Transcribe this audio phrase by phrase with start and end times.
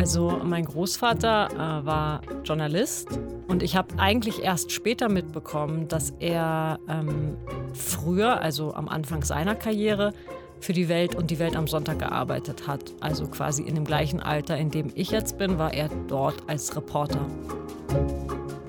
[0.00, 3.06] Also mein Großvater äh, war Journalist
[3.48, 7.36] und ich habe eigentlich erst später mitbekommen, dass er ähm,
[7.74, 10.14] früher, also am Anfang seiner Karriere,
[10.58, 12.80] für die Welt und die Welt am Sonntag gearbeitet hat.
[13.00, 16.74] Also quasi in dem gleichen Alter, in dem ich jetzt bin, war er dort als
[16.74, 17.26] Reporter.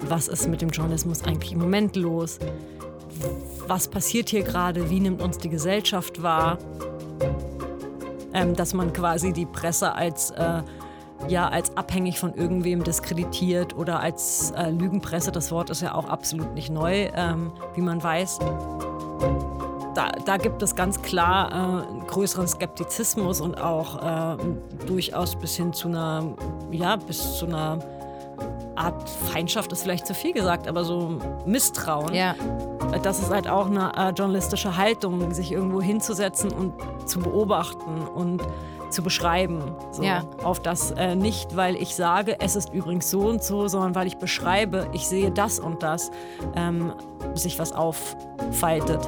[0.01, 2.39] Was ist mit dem Journalismus eigentlich im Moment los?
[3.67, 4.89] Was passiert hier gerade?
[4.89, 6.57] Wie nimmt uns die Gesellschaft wahr?
[8.33, 10.61] Ähm, dass man quasi die Presse als äh,
[11.27, 15.31] ja als abhängig von irgendwem diskreditiert oder als äh, Lügenpresse.
[15.31, 18.39] Das Wort ist ja auch absolut nicht neu, ähm, wie man weiß.
[19.93, 24.37] Da, da, gibt es ganz klar äh, größeren Skeptizismus und auch äh,
[24.87, 26.33] durchaus bis hin zu einer,
[26.71, 27.79] ja, bis zu einer
[28.75, 32.13] Art Feindschaft ist vielleicht zu viel gesagt, aber so Misstrauen.
[32.13, 32.35] Ja.
[33.03, 36.73] Das ist halt auch eine äh, journalistische Haltung, sich irgendwo hinzusetzen und
[37.05, 38.41] zu beobachten und
[38.91, 39.75] zu beschreiben.
[39.91, 40.03] So.
[40.03, 40.23] Ja.
[40.43, 44.07] Auf das äh, nicht, weil ich sage, es ist übrigens so und so, sondern weil
[44.07, 46.11] ich beschreibe, ich sehe das und das,
[46.55, 46.93] ähm,
[47.33, 49.07] sich was auffaltet.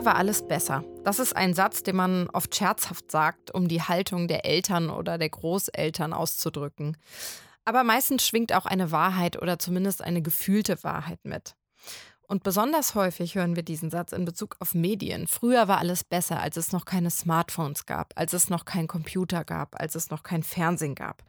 [0.00, 0.84] Früher war alles besser.
[1.04, 5.18] Das ist ein Satz, den man oft scherzhaft sagt, um die Haltung der Eltern oder
[5.18, 6.96] der Großeltern auszudrücken.
[7.70, 11.54] Aber meistens schwingt auch eine Wahrheit oder zumindest eine gefühlte Wahrheit mit.
[12.26, 15.28] Und besonders häufig hören wir diesen Satz in Bezug auf Medien.
[15.28, 19.44] Früher war alles besser, als es noch keine Smartphones gab, als es noch kein Computer
[19.44, 21.22] gab, als es noch kein Fernsehen gab.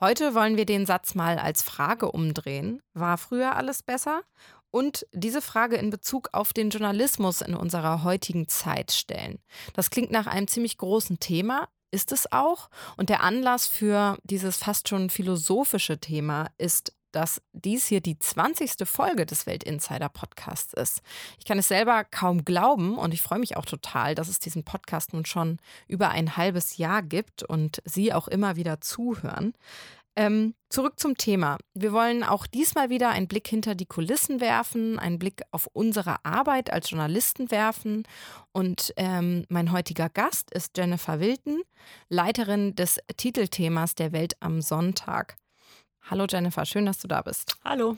[0.00, 2.80] Heute wollen wir den Satz mal als Frage umdrehen.
[2.94, 4.22] War früher alles besser?
[4.70, 9.38] Und diese Frage in Bezug auf den Journalismus in unserer heutigen Zeit stellen.
[9.74, 12.70] Das klingt nach einem ziemlich großen Thema, ist es auch.
[12.96, 18.86] Und der Anlass für dieses fast schon philosophische Thema ist, dass dies hier die 20.
[18.86, 21.00] Folge des Weltinsider Podcasts ist.
[21.38, 24.64] Ich kann es selber kaum glauben und ich freue mich auch total, dass es diesen
[24.64, 29.54] Podcast nun schon über ein halbes Jahr gibt und Sie auch immer wieder zuhören.
[30.18, 31.58] Ähm, zurück zum Thema.
[31.74, 36.24] Wir wollen auch diesmal wieder einen Blick hinter die Kulissen werfen, einen Blick auf unsere
[36.24, 38.02] Arbeit als Journalisten werfen.
[38.50, 41.62] Und ähm, mein heutiger Gast ist Jennifer Wilton,
[42.08, 45.36] Leiterin des Titelthemas der Welt am Sonntag.
[46.02, 47.54] Hallo Jennifer, schön, dass du da bist.
[47.64, 47.96] Hallo.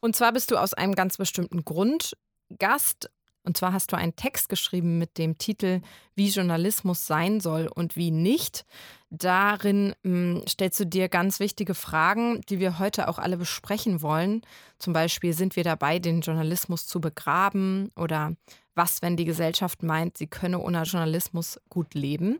[0.00, 2.14] Und zwar bist du aus einem ganz bestimmten Grund
[2.58, 3.10] Gast
[3.44, 5.80] und zwar hast du einen Text geschrieben mit dem Titel
[6.14, 8.64] Wie Journalismus sein soll und wie nicht.
[9.10, 14.00] Darin mh, hm, stellst du dir ganz wichtige Fragen, die wir heute auch alle besprechen
[14.00, 14.42] wollen.
[14.78, 17.90] Zum Beispiel, sind wir dabei, den Journalismus zu begraben?
[17.96, 18.34] Oder
[18.74, 22.38] was, wenn die Gesellschaft meint, sie könne ohne Journalismus gut leben?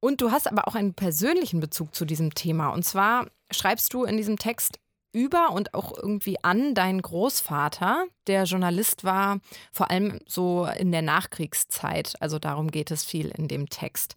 [0.00, 2.68] Und du hast aber auch einen persönlichen Bezug zu diesem Thema.
[2.68, 4.78] Und zwar schreibst du in diesem Text,
[5.14, 9.38] über und auch irgendwie an deinen Großvater, der Journalist war,
[9.72, 12.14] vor allem so in der Nachkriegszeit.
[12.20, 14.16] Also darum geht es viel in dem Text.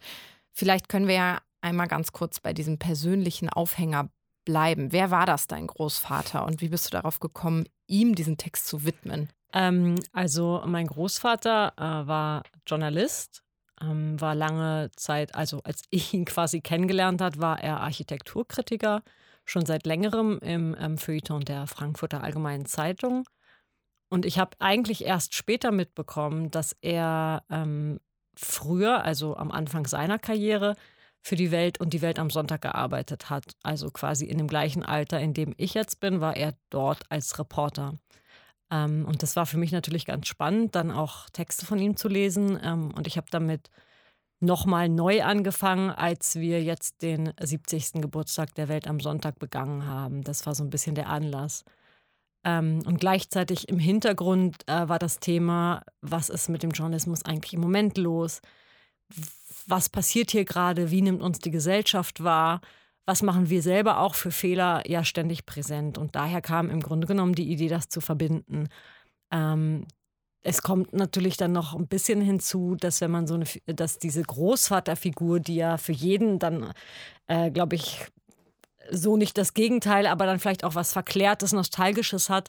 [0.52, 4.10] Vielleicht können wir ja einmal ganz kurz bei diesem persönlichen Aufhänger
[4.44, 4.92] bleiben.
[4.92, 8.84] Wer war das, dein Großvater, und wie bist du darauf gekommen, ihm diesen Text zu
[8.84, 9.30] widmen?
[9.54, 13.44] Ähm, also mein Großvater äh, war Journalist,
[13.82, 19.04] ähm, war lange Zeit, also als ich ihn quasi kennengelernt habe, war er Architekturkritiker
[19.48, 23.24] schon seit längerem im ähm, Feuilleton der Frankfurter Allgemeinen Zeitung.
[24.10, 28.00] Und ich habe eigentlich erst später mitbekommen, dass er ähm,
[28.36, 30.76] früher, also am Anfang seiner Karriere,
[31.24, 33.56] für die Welt und die Welt am Sonntag gearbeitet hat.
[33.64, 37.38] Also quasi in dem gleichen Alter, in dem ich jetzt bin, war er dort als
[37.40, 38.00] Reporter.
[38.72, 42.08] Ähm, und das war für mich natürlich ganz spannend, dann auch Texte von ihm zu
[42.08, 42.60] lesen.
[42.64, 43.70] Ähm, und ich habe damit
[44.40, 48.02] nochmal neu angefangen, als wir jetzt den 70.
[48.02, 50.24] Geburtstag der Welt am Sonntag begangen haben.
[50.24, 51.64] Das war so ein bisschen der Anlass.
[52.44, 57.54] Ähm, und gleichzeitig im Hintergrund äh, war das Thema, was ist mit dem Journalismus eigentlich
[57.54, 58.42] im Moment los?
[59.66, 60.92] Was passiert hier gerade?
[60.92, 62.62] Wie nimmt uns die Gesellschaft wahr?
[63.06, 65.98] Was machen wir selber auch für Fehler ja ständig präsent?
[65.98, 68.70] Und daher kam im Grunde genommen die Idee, das zu verbinden.
[69.32, 69.86] Ähm,
[70.48, 74.22] es kommt natürlich dann noch ein bisschen hinzu, dass wenn man so eine, dass diese
[74.22, 76.72] Großvaterfigur, die ja für jeden dann,
[77.28, 78.06] äh, glaube ich,
[78.90, 82.48] so nicht das Gegenteil, aber dann vielleicht auch was Verklärtes, Nostalgisches hat,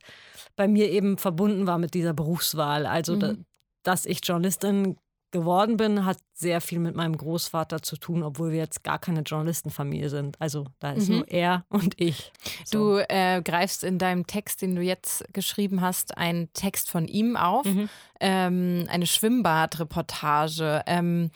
[0.54, 2.86] bei mir eben verbunden war mit dieser Berufswahl.
[2.86, 3.20] Also, mhm.
[3.20, 3.34] da,
[3.82, 4.96] dass ich Journalistin
[5.30, 9.20] geworden bin, hat sehr viel mit meinem Großvater zu tun, obwohl wir jetzt gar keine
[9.20, 10.40] Journalistenfamilie sind.
[10.40, 11.16] Also da ist mhm.
[11.16, 12.32] nur er und ich.
[12.64, 12.96] So.
[12.96, 17.36] Du äh, greifst in deinem Text, den du jetzt geschrieben hast, einen Text von ihm
[17.36, 17.88] auf, mhm.
[18.20, 20.82] ähm, eine Schwimmbadreportage.
[20.86, 21.30] Ähm,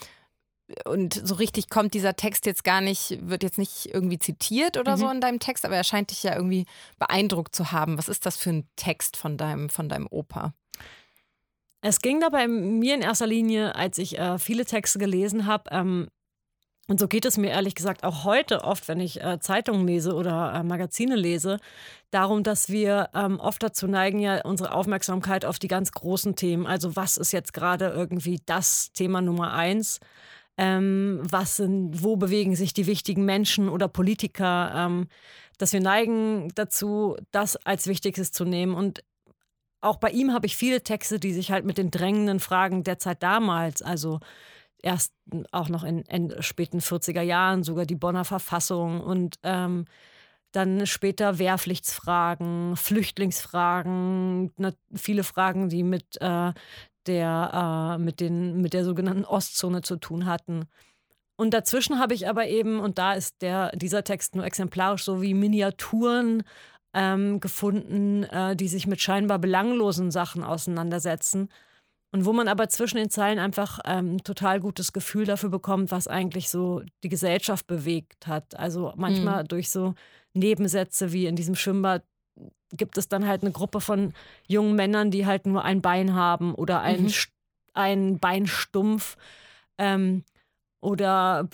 [0.85, 4.93] und so richtig kommt dieser Text jetzt gar nicht, wird jetzt nicht irgendwie zitiert oder
[4.97, 5.01] mhm.
[5.01, 6.65] so in deinem Text, aber er scheint dich ja irgendwie
[6.99, 7.99] beeindruckt zu haben.
[7.99, 10.55] Was ist das für ein Text von deinem, von deinem Opa?
[11.83, 16.09] Es ging dabei mir in erster Linie, als ich äh, viele Texte gelesen habe, ähm,
[16.89, 20.15] und so geht es mir ehrlich gesagt auch heute oft, wenn ich äh, Zeitungen lese
[20.15, 21.59] oder äh, Magazine lese,
[22.11, 26.67] darum, dass wir ähm, oft dazu neigen, ja unsere Aufmerksamkeit auf die ganz großen Themen.
[26.67, 30.01] Also was ist jetzt gerade irgendwie das Thema Nummer eins?
[30.59, 34.73] Ähm, was sind, wo bewegen sich die wichtigen Menschen oder Politiker?
[34.75, 35.07] Ähm,
[35.59, 38.75] dass wir neigen dazu, das als Wichtigstes zu nehmen.
[38.75, 39.05] Und
[39.83, 42.99] auch bei ihm habe ich viele Texte, die sich halt mit den drängenden Fragen der
[42.99, 44.21] Zeit damals, also
[44.79, 45.13] erst
[45.51, 49.85] auch noch in, in späten 40er Jahren, sogar die Bonner Verfassung und ähm,
[50.53, 56.53] dann später Wehrpflichtsfragen, Flüchtlingsfragen, ne, viele Fragen, die mit, äh,
[57.07, 60.67] der, äh, mit, den, mit der sogenannten Ostzone zu tun hatten.
[61.37, 65.23] Und dazwischen habe ich aber eben, und da ist der, dieser Text nur exemplarisch, so
[65.23, 66.43] wie Miniaturen
[66.95, 71.49] ähm, gefunden, äh, die sich mit scheinbar belanglosen Sachen auseinandersetzen.
[72.15, 75.91] Und wo man aber zwischen den Zeilen einfach ein ähm, total gutes Gefühl dafür bekommt,
[75.91, 78.55] was eigentlich so die Gesellschaft bewegt hat.
[78.59, 79.49] Also manchmal mhm.
[79.49, 79.95] durch so
[80.35, 82.05] Nebensätze wie in diesem Schwimmbad
[82.73, 84.13] gibt es dann halt eine Gruppe von
[84.47, 87.13] jungen Männern, die halt nur ein Bein haben oder ein, mhm.
[87.73, 89.17] ein Bein stumpf.
[89.79, 90.25] Ähm,
[90.83, 91.49] oder,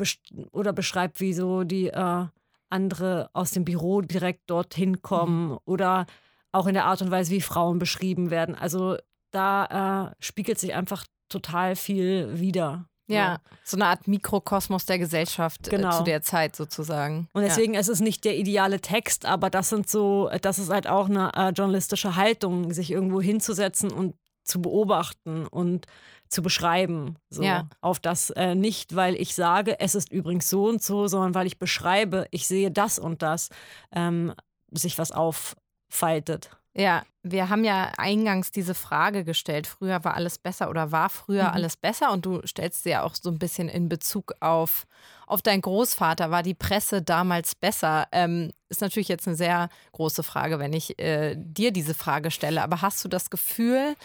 [0.53, 2.27] oder beschreibt, wie so die äh,
[2.71, 5.59] andere aus dem Büro direkt dorthin kommen mhm.
[5.65, 6.07] oder
[6.53, 8.55] auch in der Art und Weise, wie Frauen beschrieben werden.
[8.55, 8.97] Also
[9.31, 12.87] da äh, spiegelt sich einfach total viel wieder.
[13.11, 15.89] Ja, so eine Art Mikrokosmos der Gesellschaft genau.
[15.89, 16.05] äh, zu genau.
[16.05, 17.29] der Zeit sozusagen.
[17.33, 17.81] Und deswegen ja.
[17.81, 21.33] ist es nicht der ideale Text, aber das sind so, das ist halt auch eine
[21.35, 25.87] äh, journalistische Haltung, sich irgendwo hinzusetzen und zu beobachten und
[26.29, 27.17] zu beschreiben.
[27.31, 27.43] So.
[27.43, 27.69] Ja.
[27.81, 31.47] Auf das äh, nicht, weil ich sage, es ist übrigens so und so, sondern weil
[31.47, 33.51] ich beschreibe, ich sehe das und das,
[33.93, 34.35] ähm,
[34.71, 36.51] sich was auffaltet.
[36.75, 41.49] Ja, wir haben ja eingangs diese Frage gestellt, früher war alles besser oder war früher
[41.49, 41.55] mhm.
[41.55, 42.13] alles besser?
[42.13, 44.87] Und du stellst sie ja auch so ein bisschen in Bezug auf,
[45.27, 46.31] auf deinen Großvater.
[46.31, 48.07] War die Presse damals besser?
[48.13, 52.63] Ähm, ist natürlich jetzt eine sehr große Frage, wenn ich äh, dir diese Frage stelle.
[52.63, 53.97] Aber hast du das Gefühl,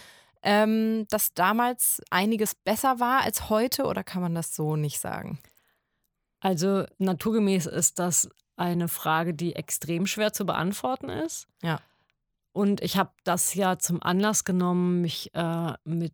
[0.43, 5.39] ähm, dass damals einiges besser war als heute oder kann man das so nicht sagen?
[6.39, 11.47] Also naturgemäß ist das eine Frage, die extrem schwer zu beantworten ist.
[11.61, 11.79] Ja.
[12.51, 16.13] Und ich habe das ja zum Anlass genommen, mich äh, mit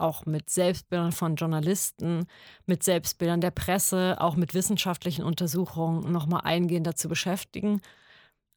[0.00, 2.26] auch mit Selbstbildern von Journalisten,
[2.66, 7.80] mit Selbstbildern der Presse, auch mit wissenschaftlichen Untersuchungen nochmal eingehender zu beschäftigen.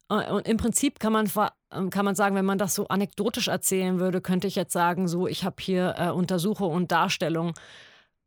[0.08, 1.30] Äh, und im Prinzip kann man,
[1.72, 5.08] ähm, kann man sagen, wenn man das so anekdotisch erzählen würde, könnte ich jetzt sagen,
[5.08, 7.54] so, ich habe hier äh, Untersuchungen und Darstellungen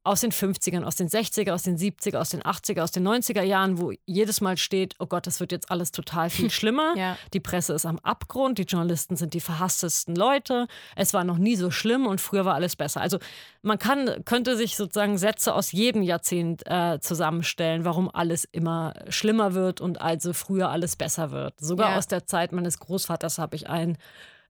[0.08, 3.42] aus den 50ern, aus den 60er, aus den 70er, aus den 80er, aus den 90er
[3.44, 6.96] Jahren, wo jedes Mal steht, oh Gott, das wird jetzt alles total viel schlimmer.
[6.98, 7.18] ja.
[7.34, 10.68] Die Presse ist am Abgrund, die Journalisten sind die verhasstesten Leute.
[10.96, 13.02] Es war noch nie so schlimm und früher war alles besser.
[13.02, 13.20] Also
[13.62, 19.54] man kann, könnte sich sozusagen Sätze aus jedem Jahrzehnt äh, zusammenstellen, warum alles immer schlimmer
[19.54, 21.60] wird und also früher alles besser wird.
[21.60, 21.98] Sogar ja.
[21.98, 23.98] aus der Zeit meines Großvaters habe ich ein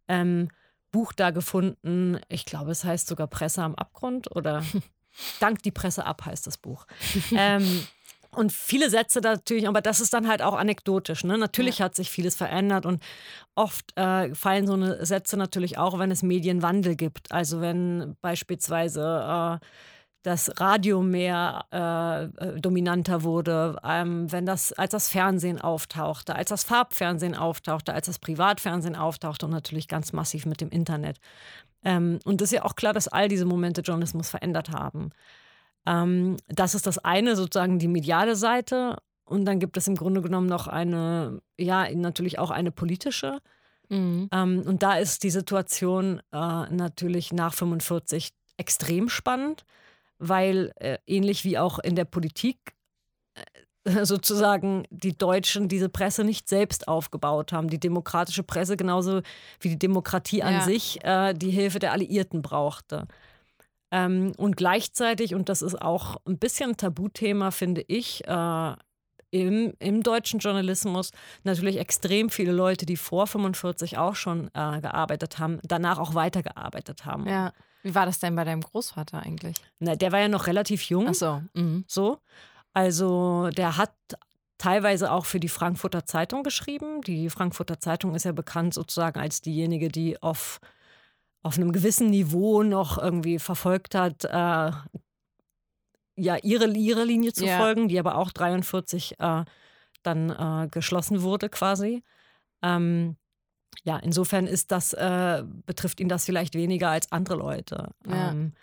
[0.08, 0.50] ähm,
[0.92, 2.20] Buch da gefunden.
[2.30, 4.64] Ich glaube, es heißt sogar Presse am Abgrund oder
[5.40, 6.86] Dank die Presse ab heißt das Buch.
[7.36, 7.88] ähm,
[8.32, 11.24] und viele Sätze natürlich, aber das ist dann halt auch anekdotisch.
[11.24, 11.38] Ne?
[11.38, 11.86] Natürlich ja.
[11.86, 13.02] hat sich vieles verändert und
[13.56, 17.32] oft äh, fallen so eine Sätze natürlich auch, wenn es Medienwandel gibt.
[17.32, 19.66] Also wenn beispielsweise äh,
[20.28, 26.50] das Radio mehr äh, äh, dominanter wurde, ähm, wenn das, als das Fernsehen auftauchte, als
[26.50, 31.20] das Farbfernsehen auftauchte, als das Privatfernsehen auftauchte und natürlich ganz massiv mit dem Internet.
[31.88, 35.12] Ähm, und es ist ja auch klar, dass all diese Momente Journalismus verändert haben.
[35.86, 38.98] Ähm, das ist das eine, sozusagen die mediale Seite.
[39.24, 43.40] Und dann gibt es im Grunde genommen noch eine, ja, natürlich auch eine politische.
[43.88, 44.28] Mhm.
[44.34, 49.64] Ähm, und da ist die Situation äh, natürlich nach 45 extrem spannend,
[50.20, 52.58] weil äh, ähnlich wie auch in der Politik
[53.36, 53.42] äh,
[54.04, 57.70] sozusagen die Deutschen diese Presse nicht selbst aufgebaut haben.
[57.70, 59.22] Die demokratische Presse genauso
[59.60, 60.62] wie die Demokratie an ja.
[60.62, 63.08] sich äh, die Hilfe der Alliierten brauchte.
[63.92, 68.76] Ähm, und gleichzeitig, und das ist auch ein bisschen ein Tabuthema, finde ich, äh,
[69.30, 71.12] im, im deutschen Journalismus
[71.44, 77.06] natürlich extrem viele Leute, die vor 45 auch schon äh, gearbeitet haben, danach auch weitergearbeitet
[77.06, 77.28] haben.
[77.28, 77.54] Ja.
[77.84, 79.58] Wie war das denn bei deinem Großvater eigentlich?
[79.80, 81.08] Na, der war ja noch relativ jung.
[81.10, 81.42] Ach so.
[81.54, 81.86] Mhm.
[81.88, 82.20] So.
[82.78, 83.96] Also der hat
[84.60, 87.02] teilweise auch für die Frankfurter Zeitung geschrieben.
[87.02, 90.60] Die Frankfurter Zeitung ist ja bekannt sozusagen als diejenige, die auf,
[91.42, 94.72] auf einem gewissen Niveau noch irgendwie verfolgt hat, äh,
[96.20, 97.58] ja, ihre, ihre Linie zu ja.
[97.58, 99.44] folgen, die aber auch 43 äh,
[100.04, 102.04] dann äh, geschlossen wurde quasi.
[102.62, 103.18] Ähm,
[103.86, 107.90] ja, insofern ist das, äh, betrifft ihn das vielleicht weniger als andere Leute.
[108.06, 108.30] Ja.
[108.30, 108.54] Ähm,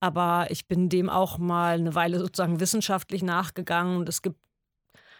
[0.00, 4.38] aber ich bin dem auch mal eine Weile sozusagen wissenschaftlich nachgegangen und es gibt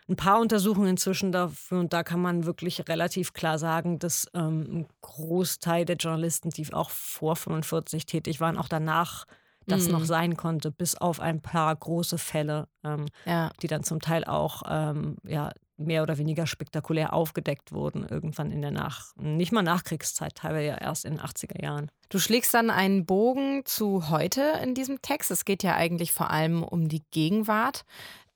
[0.08, 4.66] ein paar Untersuchungen inzwischen dafür und da kann man wirklich relativ klar sagen, dass ähm,
[4.80, 9.26] ein Großteil der Journalisten, die auch vor 45 tätig waren, auch danach
[9.66, 9.92] das Mhm.
[9.92, 13.50] noch sein konnte, bis auf ein paar große Fälle, ähm, Ja.
[13.62, 18.62] die dann zum Teil auch ähm, ja, mehr oder weniger spektakulär aufgedeckt wurden, irgendwann in
[18.62, 21.90] der Nach-, nicht mal Nachkriegszeit, teilweise ja erst in den 80er Jahren.
[22.08, 25.30] Du schlägst dann einen Bogen zu heute in diesem Text.
[25.30, 27.84] Es geht ja eigentlich vor allem um die Gegenwart.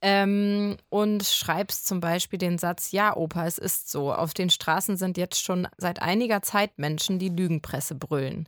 [0.07, 4.13] Ähm, und schreibst zum Beispiel den Satz, ja, Opa, es ist so.
[4.13, 8.47] Auf den Straßen sind jetzt schon seit einiger Zeit Menschen, die Lügenpresse brüllen.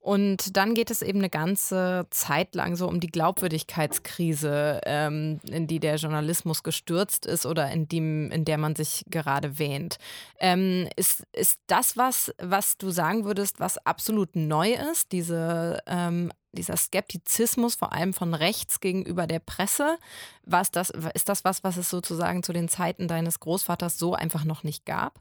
[0.00, 5.66] Und dann geht es eben eine ganze Zeit lang so um die Glaubwürdigkeitskrise, ähm, in
[5.66, 9.96] die der Journalismus gestürzt ist oder in, dem, in der man sich gerade wähnt.
[10.38, 16.32] Ähm, ist, ist das was, was du sagen würdest, was absolut neu ist, diese, ähm,
[16.52, 19.98] dieser Skeptizismus vor allem von rechts gegenüber der Presse?
[20.44, 24.44] Was das, ist das was, was es sozusagen zu den Zeiten deines Großvaters so einfach
[24.44, 25.20] noch nicht gab?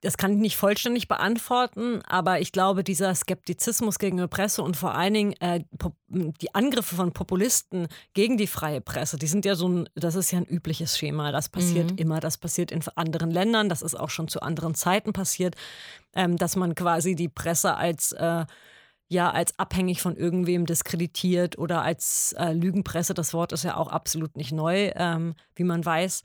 [0.00, 4.94] Das kann ich nicht vollständig beantworten, aber ich glaube, dieser Skeptizismus gegenüber Presse und vor
[4.94, 5.64] allen Dingen äh,
[6.06, 10.30] die Angriffe von Populisten gegen die freie Presse, die sind ja so ein, das ist
[10.30, 11.32] ja ein übliches Schema.
[11.32, 11.98] Das passiert Mhm.
[11.98, 12.20] immer.
[12.20, 13.68] Das passiert in anderen Ländern.
[13.68, 15.56] Das ist auch schon zu anderen Zeiten passiert,
[16.14, 18.46] ähm, dass man quasi die Presse als äh,
[19.08, 23.14] ja als abhängig von irgendwem diskreditiert oder als äh, Lügenpresse.
[23.14, 26.22] Das Wort ist ja auch absolut nicht neu, ähm, wie man weiß.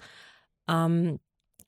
[0.68, 1.20] Ähm,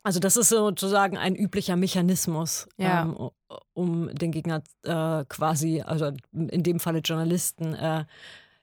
[0.03, 3.03] also das ist sozusagen ein üblicher Mechanismus, Ja.
[3.03, 3.29] ähm,
[3.74, 8.05] um den Gegner äh, quasi, also in dem Falle Journalisten, äh,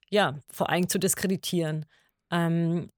[0.08, 1.86] ja, vor allem zu diskreditieren.
[2.30, 2.90] Ähm,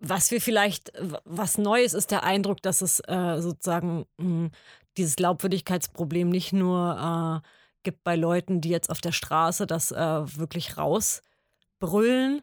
[0.00, 0.92] was wir vielleicht,
[1.24, 4.50] was Neues ist der Eindruck, dass es äh, sozusagen mh,
[4.96, 7.48] dieses Glaubwürdigkeitsproblem nicht nur äh,
[7.84, 9.96] gibt bei Leuten, die jetzt auf der Straße das äh,
[10.38, 12.42] wirklich rausbrüllen.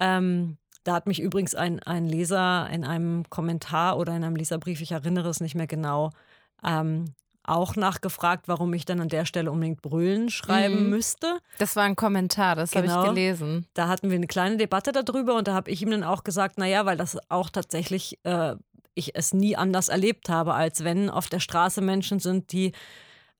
[0.00, 4.80] Ähm, da hat mich übrigens ein, ein Leser in einem Kommentar oder in einem Leserbrief,
[4.80, 6.10] ich erinnere es nicht mehr genau,
[6.64, 7.14] ähm,
[7.44, 10.90] auch nachgefragt, warum ich dann an der Stelle unbedingt brüllen schreiben Mhm.
[10.90, 11.38] müsste.
[11.58, 13.02] Das war ein Kommentar, das habe Genau.
[13.02, 13.66] ich gelesen.
[13.74, 16.58] Da hatten wir eine kleine Debatte darüber und da habe ich ihm dann auch gesagt,
[16.58, 18.54] naja, weil das auch tatsächlich äh,
[18.94, 22.72] ich es nie anders erlebt habe, als wenn auf der Straße Menschen sind, die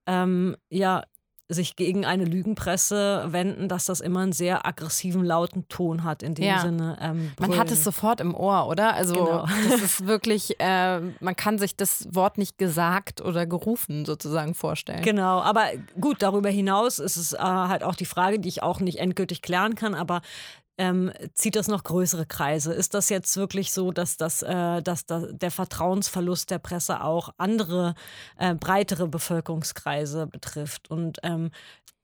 [0.07, 1.03] ähm, ja
[1.51, 6.23] sich gegen eine Lügenpresse wenden, dass das immer einen sehr aggressiven, lauten Ton hat.
[6.23, 6.61] In dem Ja.
[6.61, 6.99] Sinne.
[7.01, 8.93] Ähm, Man hat es sofort im Ohr, oder?
[8.95, 9.47] Also Genau.
[9.71, 15.03] das ist wirklich, äh, man kann sich das Wort nicht gesagt oder gerufen sozusagen vorstellen.
[15.03, 15.65] Genau, aber
[16.01, 19.41] gut, darüber hinaus ist es äh, halt auch die Frage, die ich auch nicht endgültig
[19.41, 20.21] klären kann, aber
[20.79, 22.73] ähm, zieht das noch größere Kreise?
[22.73, 27.31] Ist das jetzt wirklich so, dass, das, äh, dass da der Vertrauensverlust der Presse auch
[27.39, 27.95] andere,
[28.39, 30.91] äh, breitere Bevölkerungskreise betrifft?
[30.91, 31.51] Und ähm,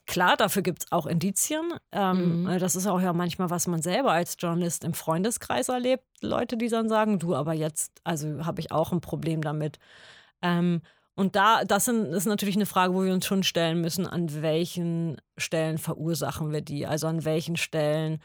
[0.06, 1.72] Klar, dafür gibt es auch Indizien.
[1.92, 2.46] Ähm, Mhm.
[2.46, 6.04] äh, Das ist auch ja manchmal, was man selber als Journalist im Freundeskreis erlebt.
[6.20, 9.78] Leute, die dann sagen, du, aber jetzt, also habe ich auch ein Problem damit.
[10.42, 10.82] Ähm,
[11.16, 15.20] und da, das ist natürlich eine Frage, wo wir uns schon stellen müssen, an welchen
[15.38, 16.86] Stellen verursachen wir die?
[16.86, 18.20] Also an welchen Stellen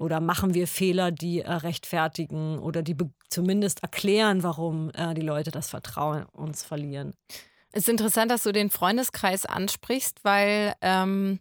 [0.00, 2.96] oder machen wir Fehler, die äh, rechtfertigen oder die
[3.28, 7.14] zumindest erklären, warum äh, die Leute das Vertrauen uns verlieren.
[7.72, 11.38] Es ist interessant, dass du den Freundeskreis ansprichst, weil ähm,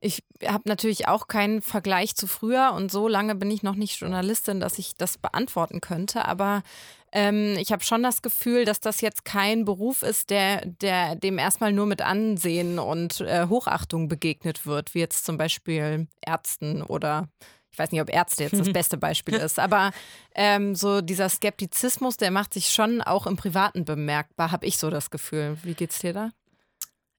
[0.00, 3.98] ich habe natürlich auch keinen Vergleich zu früher und so lange bin ich noch nicht
[3.98, 6.26] Journalistin, dass ich das beantworten könnte.
[6.26, 6.62] Aber
[7.10, 11.38] ähm, ich habe schon das Gefühl, dass das jetzt kein Beruf ist, der, der dem
[11.38, 17.28] erstmal nur mit Ansehen und äh, Hochachtung begegnet wird, wie jetzt zum Beispiel Ärzten oder
[17.74, 19.90] ich weiß nicht, ob Ärzte jetzt das beste Beispiel ist, aber
[20.36, 24.90] ähm, so dieser Skeptizismus, der macht sich schon auch im Privaten bemerkbar, habe ich so
[24.90, 25.58] das Gefühl.
[25.64, 26.30] Wie geht's dir da?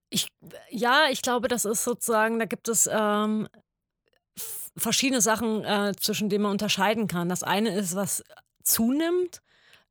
[0.09, 0.29] Ich,
[0.69, 3.50] ja, ich glaube, das ist sozusagen, da gibt es ähm,
[4.77, 7.27] verschiedene Sachen, äh, zwischen denen man unterscheiden kann.
[7.27, 8.24] Das eine ist, was
[8.63, 9.41] zunimmt,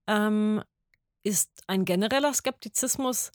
[0.07, 0.63] ähm,
[1.25, 3.33] ist ein genereller Skeptizismus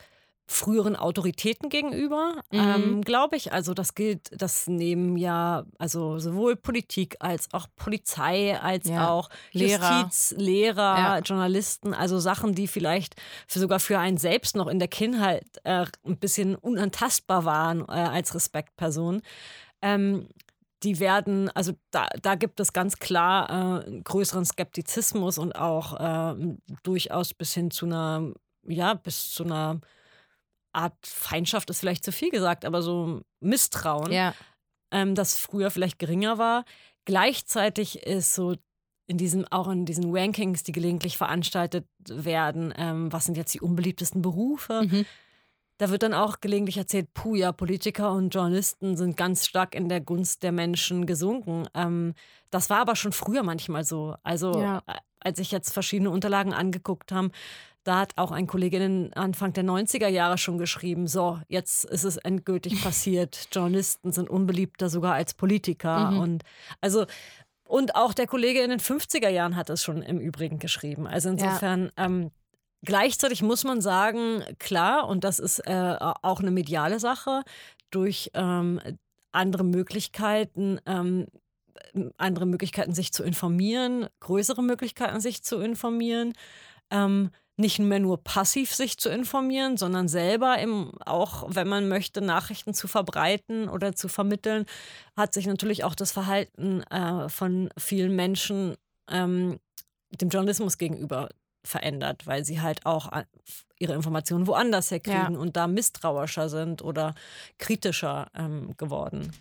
[0.52, 2.60] früheren Autoritäten gegenüber, Mhm.
[2.60, 3.54] ähm, glaube ich.
[3.54, 9.08] Also das gilt, das nehmen ja also sowohl Politik als auch Polizei, als Ja.
[9.08, 10.02] auch Lehrer.
[10.02, 11.20] Justiz, Lehrer, Ja.
[11.20, 13.16] Journalisten, also Sachen, die vielleicht
[13.48, 17.92] für, sogar für einen selbst noch in der Kindheit äh, ein bisschen unantastbar waren äh,
[17.92, 19.22] als Respektperson.
[19.84, 20.30] Ähm,
[20.82, 26.58] die werden, also da, da gibt es ganz klar äh, größeren Skeptizismus und auch äh,
[26.82, 28.32] durchaus bis hin zu einer,
[28.66, 29.80] ja, bis zu einer
[30.74, 34.34] Art Feindschaft ist vielleicht zu viel gesagt, aber so Misstrauen Ja.
[34.92, 36.64] ähm, das früher vielleicht geringer war.
[37.06, 38.56] Gleichzeitig ist so
[39.08, 43.62] in diesem, auch in diesen Rankings, die gelegentlich veranstaltet werden, ähm, was sind jetzt die
[43.62, 45.06] unbeliebtesten Berufe, Mhm.
[45.80, 49.90] da wird dann auch gelegentlich erzählt, puh, ja, Politiker und Journalisten sind ganz stark in
[49.90, 51.68] der Gunst der Menschen gesunken.
[51.74, 52.14] Ähm,
[52.52, 54.16] das war aber schon früher manchmal so.
[54.24, 54.84] Also ja.
[54.86, 57.32] Äh, als ich jetzt verschiedene Unterlagen angeguckt habe,
[57.84, 62.04] da hat auch ein Kollege in Anfang der 90er Jahre schon geschrieben, so, jetzt ist
[62.04, 63.48] es endgültig passiert.
[63.52, 66.12] Journalisten sind unbeliebter sogar als Politiker.
[66.12, 66.20] Mhm.
[66.20, 66.44] Und
[66.82, 67.06] also
[67.70, 71.06] und auch der Kollege in den 50er Jahren hat es schon im Übrigen geschrieben.
[71.06, 72.06] Also insofern, ja.
[72.06, 72.32] ähm,
[72.84, 77.44] gleichzeitig muss man sagen, klar, und das ist äh, auch eine mediale Sache,
[77.92, 78.82] durch ähm,
[79.32, 81.28] andere Möglichkeiten, ähm,
[82.18, 86.34] andere Möglichkeiten, sich zu informieren, größere Möglichkeiten, sich zu informieren,
[86.90, 92.22] ähm, nicht mehr nur passiv sich zu informieren, sondern selber im, auch, wenn man möchte,
[92.22, 94.66] Nachrichten zu verbreiten oder zu vermitteln,
[95.18, 98.76] hat sich natürlich auch das Verhalten äh, von vielen Menschen
[99.10, 99.60] ähm,
[100.12, 101.30] dem Journalismus gegenüber
[101.64, 103.26] verändert, weil sie halt auch äh,
[103.78, 105.40] ihre Informationen woanders herkriegen ja.
[105.40, 107.14] und da misstrauischer sind oder
[107.58, 109.32] kritischer ähm, geworden.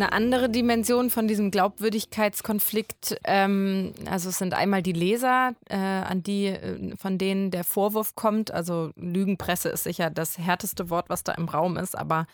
[0.00, 6.22] Eine andere Dimension von diesem Glaubwürdigkeitskonflikt, ähm, also es sind einmal die Leser, äh, an
[6.22, 8.50] die, äh, von denen der Vorwurf kommt.
[8.50, 12.26] Also Lügenpresse ist sicher das härteste Wort, was da im Raum ist, aber,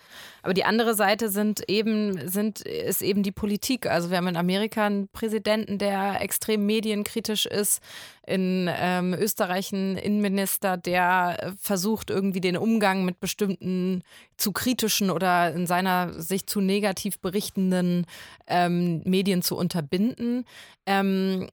[0.42, 3.90] aber die andere Seite sind eben, sind, ist eben die Politik.
[3.90, 7.82] Also wir haben in Amerika einen Präsidenten, der extrem medienkritisch ist,
[8.26, 14.02] in ähm, Österreich einen Innenminister, der versucht, irgendwie den Umgang mit bestimmten
[14.36, 18.04] zu kritischen oder in seiner Sicht zu negativ berichtenden
[18.48, 20.44] ähm, Medien zu unterbinden.
[20.86, 21.48] Ähm,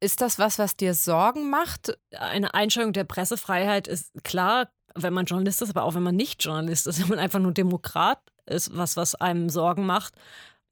[0.00, 1.98] ist das was, was dir Sorgen macht?
[2.12, 6.42] Eine Einschränkung der Pressefreiheit ist klar, wenn man Journalist ist, aber auch wenn man nicht
[6.42, 10.14] Journalist ist, wenn man einfach nur Demokrat ist, was, was einem Sorgen macht.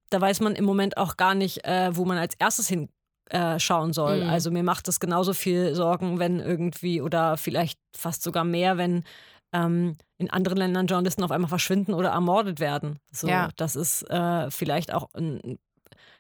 [0.09, 2.89] Da weiß man im Moment auch gar nicht, äh, wo man als erstes hin
[3.31, 4.25] äh, schauen soll.
[4.25, 4.31] Mhm.
[4.31, 9.05] Also mir macht es genauso viel Sorgen, wenn irgendwie oder vielleicht fast sogar mehr, wenn
[9.53, 12.99] ähm, in anderen Ländern Journalisten auf einmal verschwinden oder ermordet werden.
[13.11, 13.51] So, ja.
[13.57, 15.59] Das ist äh, vielleicht auch ein,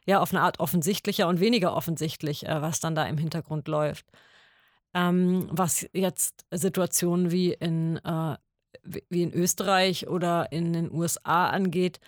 [0.06, 4.06] ja, auf eine Art offensichtlicher und weniger offensichtlich, äh, was dann da im Hintergrund läuft.
[4.94, 8.36] Ähm, was jetzt Situationen wie in, äh,
[8.82, 12.00] wie in Österreich oder in den USA angeht,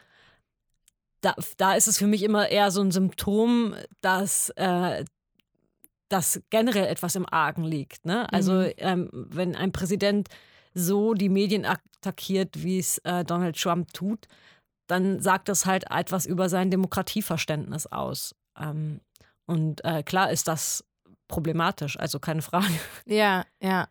[1.21, 5.05] da, da ist es für mich immer eher so ein Symptom, dass, äh,
[6.09, 8.07] dass generell etwas im Argen liegt.
[8.07, 8.33] Ne?
[8.33, 8.73] Also mhm.
[8.79, 10.29] ähm, wenn ein Präsident
[10.75, 14.27] so die Medien attackiert, wie es äh, Donald Trump tut,
[14.87, 18.35] dann sagt das halt etwas über sein Demokratieverständnis aus.
[18.59, 19.01] Ähm,
[19.47, 20.85] und äh, klar ist das
[21.27, 22.73] problematisch, also keine Frage.
[23.07, 23.89] Ja, ja.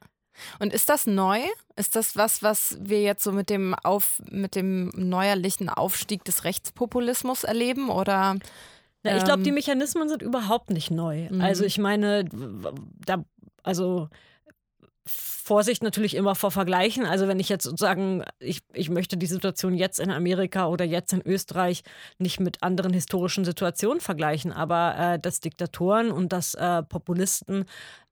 [0.60, 1.40] Und ist das neu?
[1.76, 6.44] Ist das was, was wir jetzt so mit dem, Auf, mit dem neuerlichen Aufstieg des
[6.44, 7.90] Rechtspopulismus erleben?
[7.90, 8.36] Oder?
[9.04, 11.30] Ja, ich glaube, die ähm, Mechanismen sind überhaupt nicht neu.
[11.30, 11.42] Mhm.
[11.42, 12.26] Also ich meine,
[13.06, 13.24] da,
[13.64, 14.10] also
[15.08, 17.06] Vorsicht natürlich immer vor Vergleichen.
[17.06, 21.14] Also wenn ich jetzt sozusagen, ich, ich möchte die Situation jetzt in Amerika oder jetzt
[21.14, 21.84] in Österreich
[22.18, 27.66] nicht mit anderen historischen Situationen vergleichen, aber äh, dass Diktatoren und dass äh, Populisten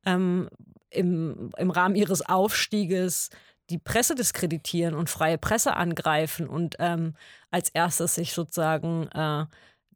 [0.06, 0.50] ähm,
[0.90, 3.30] im, im Rahmen ihres Aufstieges
[3.70, 7.16] die Presse diskreditieren und freie Presse angreifen und ähm,
[7.52, 9.46] als erstes sich sozusagen äh,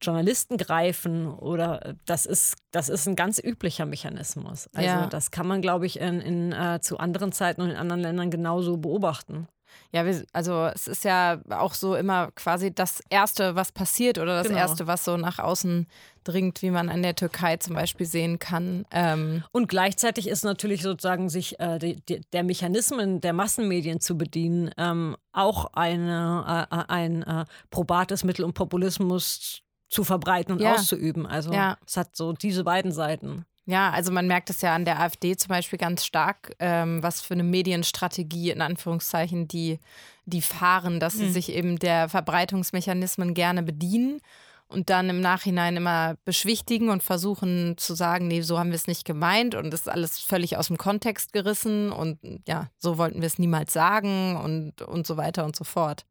[0.01, 4.69] Journalisten greifen oder das ist, das ist ein ganz üblicher Mechanismus.
[4.73, 5.07] Also ja.
[5.07, 8.31] das kann man, glaube ich, in, in äh, zu anderen Zeiten und in anderen Ländern
[8.31, 9.47] genauso beobachten.
[9.91, 14.37] Ja, wir, also es ist ja auch so immer quasi das Erste, was passiert oder
[14.37, 14.59] das genau.
[14.59, 15.87] Erste, was so nach außen
[16.23, 18.85] dringt, wie man an der Türkei zum Beispiel sehen kann.
[18.91, 24.17] Ähm und gleichzeitig ist natürlich sozusagen sich äh, die, die, der Mechanismen der Massenmedien zu
[24.17, 30.75] bedienen ähm, auch eine, äh, ein äh, probates Mittel, um Populismus zu verbreiten und ja.
[30.75, 31.25] auszuüben.
[31.25, 31.77] Also ja.
[31.85, 33.45] es hat so diese beiden Seiten.
[33.65, 37.21] Ja, also man merkt es ja an der AfD zum Beispiel ganz stark, ähm, was
[37.21, 39.79] für eine Medienstrategie in Anführungszeichen die,
[40.25, 41.19] die fahren, dass mhm.
[41.19, 44.21] sie sich eben der Verbreitungsmechanismen gerne bedienen
[44.69, 48.87] und dann im Nachhinein immer beschwichtigen und versuchen zu sagen, nee, so haben wir es
[48.87, 53.21] nicht gemeint und das ist alles völlig aus dem Kontext gerissen und ja, so wollten
[53.21, 56.05] wir es niemals sagen und, und so weiter und so fort.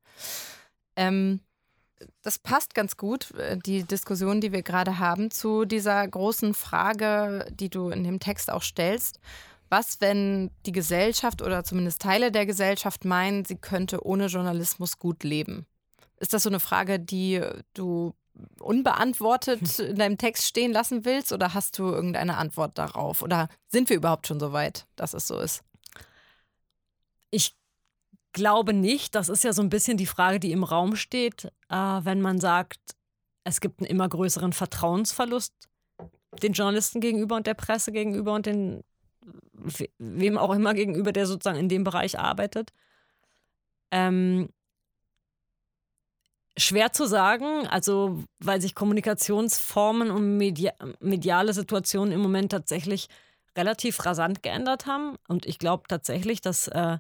[0.97, 1.41] Ähm,
[2.23, 7.47] das passt ganz gut, äh, die Diskussion, die wir gerade haben, zu dieser großen Frage,
[7.51, 9.21] die du in dem Text auch stellst.
[9.69, 15.25] Was, wenn die Gesellschaft oder zumindest Teile der Gesellschaft meinen, sie könnte ohne Journalismus gut
[15.25, 15.67] leben?
[16.21, 17.43] Ist das so eine Frage, die
[17.75, 18.15] du
[18.61, 23.23] unbeantwortet in deinem Text stehen lassen willst oder hast du irgendeine Antwort darauf?
[23.23, 25.63] Oder sind wir überhaupt schon so weit, dass es so ist?
[27.31, 27.58] Ich
[28.33, 29.15] glaube nicht.
[29.15, 32.41] Das ist ja so ein bisschen die Frage, die im Raum steht, äh, wenn man
[32.41, 32.81] sagt,
[33.45, 35.69] es gibt einen immer größeren Vertrauensverlust
[36.43, 38.85] den Journalisten gegenüber und der Presse gegenüber und den
[39.99, 42.73] wem auch immer gegenüber, der sozusagen in dem Bereich arbeitet.
[43.91, 44.49] Ähm,
[46.57, 53.09] schwer zu sagen, also weil sich Kommunikationsformen und media mediale Situationen im Moment tatsächlich
[53.57, 55.17] relativ rasant geändert haben.
[55.27, 56.99] Und ich glaube tatsächlich, dass äh,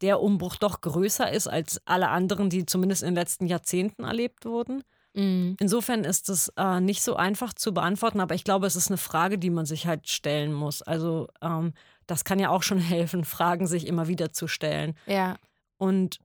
[0.00, 4.44] der Umbruch doch größer ist als alle anderen, die zumindest in den letzten Jahrzehnten erlebt
[4.44, 4.82] wurden.
[5.14, 5.56] Mhm.
[5.58, 8.98] Insofern ist es äh, nicht so einfach zu beantworten, aber ich glaube, es ist eine
[8.98, 10.82] Frage, die man sich halt stellen muss.
[10.82, 11.72] Also ähm,
[12.06, 14.94] das kann ja auch schon helfen, Fragen sich immer wieder zu stellen.
[15.06, 15.36] Ja.
[15.78, 16.18] Und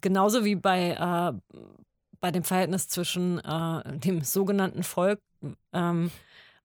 [0.00, 1.60] genauso wie bei, äh,
[2.20, 5.20] bei dem Verhältnis zwischen äh, dem sogenannten Volk
[5.72, 6.10] ähm,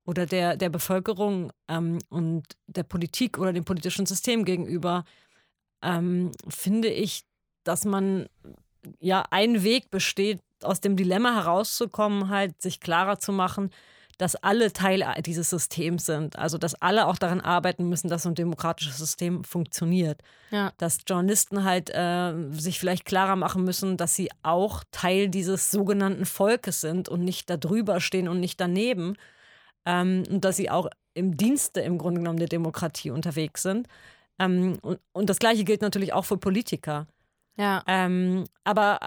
[0.06, 5.04] oder der, der Bevölkerung ähm, und der Politik oder dem politischen System gegenüber,
[5.82, 7.24] ähm, finde ich,
[7.64, 8.28] dass man
[9.00, 13.72] ja ein Weg besteht, aus dem Dilemma herauszukommen, halt sich klarer zu machen,
[14.18, 16.38] dass alle Teil dieses Systems sind.
[16.38, 20.22] Also dass alle auch daran arbeiten müssen, dass so ein demokratisches System funktioniert.
[20.52, 20.74] Ja.
[20.78, 26.26] Dass Journalisten halt äh, sich vielleicht klarer machen müssen, dass sie auch Teil dieses sogenannten
[26.26, 29.16] Volkes sind und nicht darüber stehen und nicht daneben.
[29.86, 33.88] Ähm, und dass sie auch im Dienste im Grunde genommen der Demokratie unterwegs sind.
[34.40, 37.08] Ähm, und, und, das Gleiche gilt natürlich auch für Politiker.
[37.58, 37.84] Ja.
[37.88, 39.00] Ähm, aber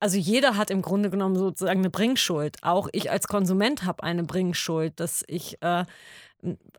[0.00, 2.58] also jeder hat im Grunde genommen sozusagen eine Bringschuld.
[2.62, 5.84] Auch ich als Konsument habe eine Bringschuld, dass ich, äh,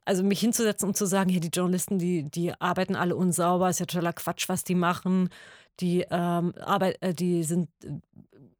[0.06, 3.80] also mich hinzusetzen und zu sagen, hier die Journalisten, die, die arbeiten alle unsauber, ist
[3.80, 5.30] ja totaler Quatsch, was die machen.
[5.80, 7.70] Die ähm, Arbeit, äh, die sind,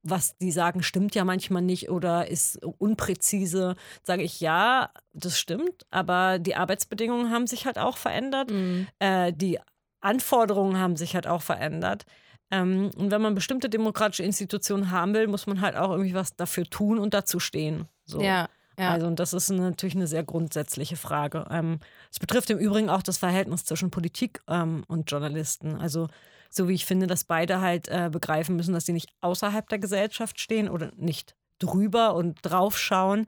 [0.10, 3.76] was die sagen, stimmt ja manchmal nicht oder ist unpräzise.
[4.04, 8.52] Sage ich ja, das stimmt, aber die Arbeitsbedingungen haben sich halt auch verändert.
[8.52, 8.88] Mhm.
[9.00, 9.60] Äh, die
[10.02, 12.06] Anforderungen haben sich halt auch verändert.
[12.52, 16.36] Ähm, und wenn man bestimmte demokratische Institutionen haben will, muss man halt auch irgendwie was
[16.36, 17.88] dafür tun und dazu stehen.
[18.06, 18.22] So.
[18.22, 18.48] Ja,
[18.80, 18.92] ja.
[18.92, 21.46] Also, und das ist natürlich eine sehr grundsätzliche Frage.
[21.50, 21.80] Ähm,
[22.12, 25.76] es betrifft im Übrigen auch das Verhältnis zwischen Politik ähm, und Journalisten.
[25.76, 26.08] Also,
[26.50, 29.80] so wie ich finde, dass beide halt äh, begreifen müssen, dass sie nicht außerhalb der
[29.80, 33.28] Gesellschaft stehen oder nicht drüber und draufschauen,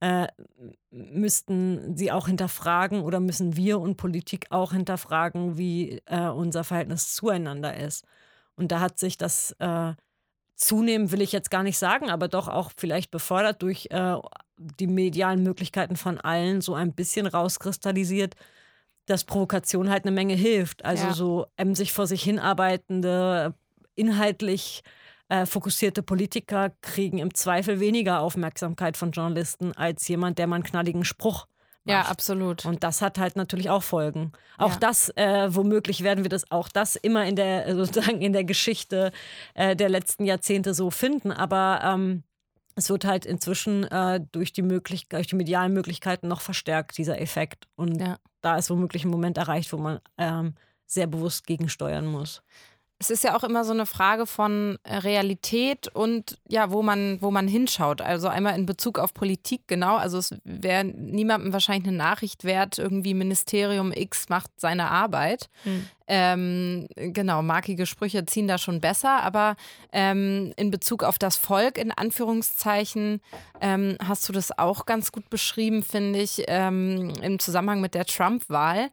[0.00, 0.26] äh,
[0.90, 7.14] müssten sie auch hinterfragen oder müssen wir und Politik auch hinterfragen, wie äh, unser Verhältnis
[7.14, 8.04] zueinander ist.
[8.56, 9.92] Und da hat sich das äh,
[10.56, 14.16] zunehmend, will ich jetzt gar nicht sagen, aber doch auch vielleicht befördert durch äh,
[14.56, 18.34] die medialen Möglichkeiten von allen so ein bisschen rauskristallisiert,
[19.06, 20.84] dass Provokation halt eine Menge hilft.
[20.84, 21.12] Also ja.
[21.12, 23.54] so emsig vor sich hinarbeitende,
[23.94, 24.82] inhaltlich
[25.28, 30.64] äh, fokussierte Politiker kriegen im Zweifel weniger Aufmerksamkeit von Journalisten als jemand, der mal einen
[30.64, 31.46] knalligen Spruch
[31.84, 31.92] Macht.
[31.92, 32.64] Ja, absolut.
[32.64, 34.30] Und das hat halt natürlich auch Folgen.
[34.56, 34.78] Auch ja.
[34.78, 38.44] das, äh, womöglich werden wir das auch das immer in der, äh, sozusagen in der
[38.44, 39.10] Geschichte
[39.54, 41.32] äh, der letzten Jahrzehnte so finden.
[41.32, 42.22] Aber ähm,
[42.76, 47.66] es wird halt inzwischen äh, durch, die durch die medialen Möglichkeiten noch verstärkt, dieser Effekt.
[47.74, 48.16] Und ja.
[48.42, 50.54] Da ist womöglich ein Moment erreicht, wo man ähm,
[50.86, 52.42] sehr bewusst gegensteuern muss
[53.02, 57.20] es ist ja auch immer so eine Frage von äh, Realität und ja, wo man,
[57.20, 58.00] wo man hinschaut.
[58.00, 59.96] Also einmal in Bezug auf Politik, genau.
[59.96, 65.50] Also es wäre niemandem wahrscheinlich eine Nachricht wert, irgendwie Ministerium X macht seine Arbeit.
[65.64, 65.86] Mhm.
[66.06, 69.56] Ähm, genau, markige Sprüche ziehen da schon besser, aber
[69.92, 73.20] ähm, in Bezug auf das Volk, in Anführungszeichen,
[73.60, 78.04] ähm, hast du das auch ganz gut beschrieben, finde ich, ähm, im Zusammenhang mit der
[78.04, 78.90] Trump-Wahl.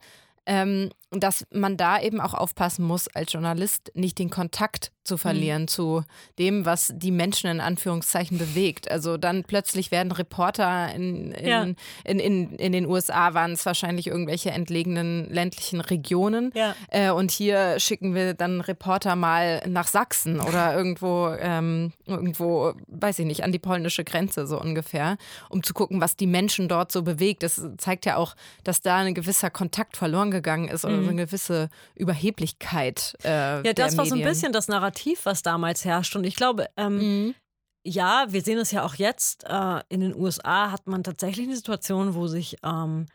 [0.48, 5.64] Ähm, dass man da eben auch aufpassen muss, als Journalist nicht den Kontakt zu verlieren
[5.64, 5.68] mhm.
[5.68, 6.04] zu
[6.38, 8.92] dem, was die Menschen in Anführungszeichen bewegt.
[8.92, 11.64] Also dann plötzlich werden Reporter in, in, ja.
[11.64, 16.52] in, in, in, den USA waren es wahrscheinlich irgendwelche entlegenen ländlichen Regionen.
[16.54, 16.76] Ja.
[16.90, 23.18] Äh, und hier schicken wir dann Reporter mal nach Sachsen oder irgendwo, ähm, irgendwo, weiß
[23.20, 25.18] ich nicht, an die polnische Grenze so ungefähr,
[25.50, 27.42] um zu gucken, was die Menschen dort so bewegt.
[27.42, 30.99] Das zeigt ja auch, dass da ein gewisser Kontakt verloren gegangen ist mhm.
[31.04, 33.16] So eine gewisse Überheblichkeit.
[33.24, 36.16] Äh, ja, das war so ein bisschen das Narrativ, was damals herrscht.
[36.16, 37.36] Und ich glaube, ähm, mhm.
[37.84, 39.44] ja, wir sehen es ja auch jetzt.
[39.46, 43.08] Äh, in den USA hat man tatsächlich eine Situation, wo sich, ähm,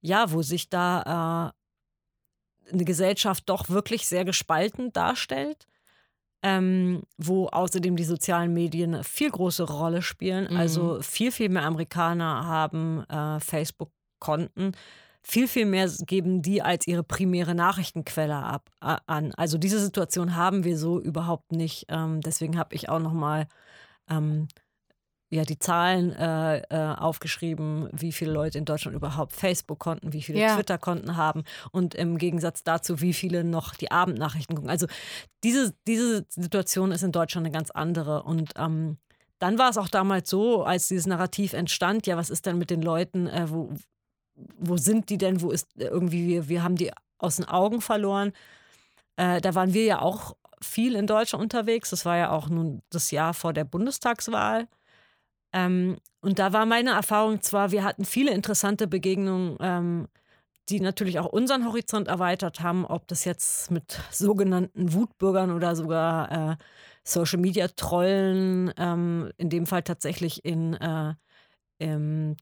[0.00, 1.52] ja, wo sich da
[2.68, 5.66] äh, eine Gesellschaft doch wirklich sehr gespalten darstellt.
[6.42, 10.46] Ähm, wo außerdem die sozialen Medien eine viel größere Rolle spielen.
[10.50, 10.56] Mhm.
[10.56, 14.72] Also viel, viel mehr Amerikaner haben äh, Facebook-Konten
[15.28, 19.32] viel, viel mehr geben die als ihre primäre Nachrichtenquelle ab, an.
[19.36, 21.86] Also diese Situation haben wir so überhaupt nicht.
[21.88, 23.48] Ähm, deswegen habe ich auch nochmal
[24.08, 24.46] ähm,
[25.28, 30.38] ja, die Zahlen äh, äh, aufgeschrieben, wie viele Leute in Deutschland überhaupt Facebook-Konten, wie viele
[30.38, 30.54] ja.
[30.54, 34.70] Twitter-Konten haben und im Gegensatz dazu, wie viele noch die Abendnachrichten gucken.
[34.70, 34.86] Also
[35.42, 38.22] diese, diese Situation ist in Deutschland eine ganz andere.
[38.22, 38.98] Und ähm,
[39.40, 42.70] dann war es auch damals so, als dieses Narrativ entstand, ja, was ist denn mit
[42.70, 43.74] den Leuten, äh, wo,
[44.58, 45.40] wo sind die denn?
[45.40, 48.32] Wo ist irgendwie, wir, wir haben die aus den Augen verloren.
[49.16, 51.90] Äh, da waren wir ja auch viel in Deutschland unterwegs.
[51.90, 54.68] Das war ja auch nun das Jahr vor der Bundestagswahl.
[55.52, 60.08] Ähm, und da war meine Erfahrung zwar, wir hatten viele interessante Begegnungen, ähm,
[60.68, 66.52] die natürlich auch unseren Horizont erweitert haben, ob das jetzt mit sogenannten Wutbürgern oder sogar
[66.52, 66.56] äh,
[67.04, 71.14] Social Media Trollen, ähm, in dem Fall tatsächlich in äh,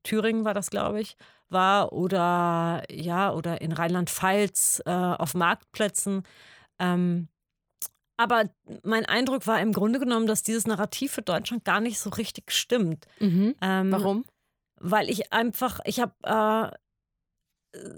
[0.05, 1.17] Thüringen war das, glaube ich,
[1.55, 6.25] war oder ja, oder in Rheinland-Pfalz äh, auf Marktplätzen.
[6.79, 7.29] Ähm,
[8.19, 8.51] aber
[8.83, 12.53] mein Eindruck war im Grunde genommen, dass dieses Narrativ für Deutschland gar nicht so richtig
[12.53, 13.07] stimmt.
[13.19, 13.55] Mhm.
[13.63, 14.25] Ähm, Warum?
[14.79, 16.77] Weil ich einfach, ich habe äh,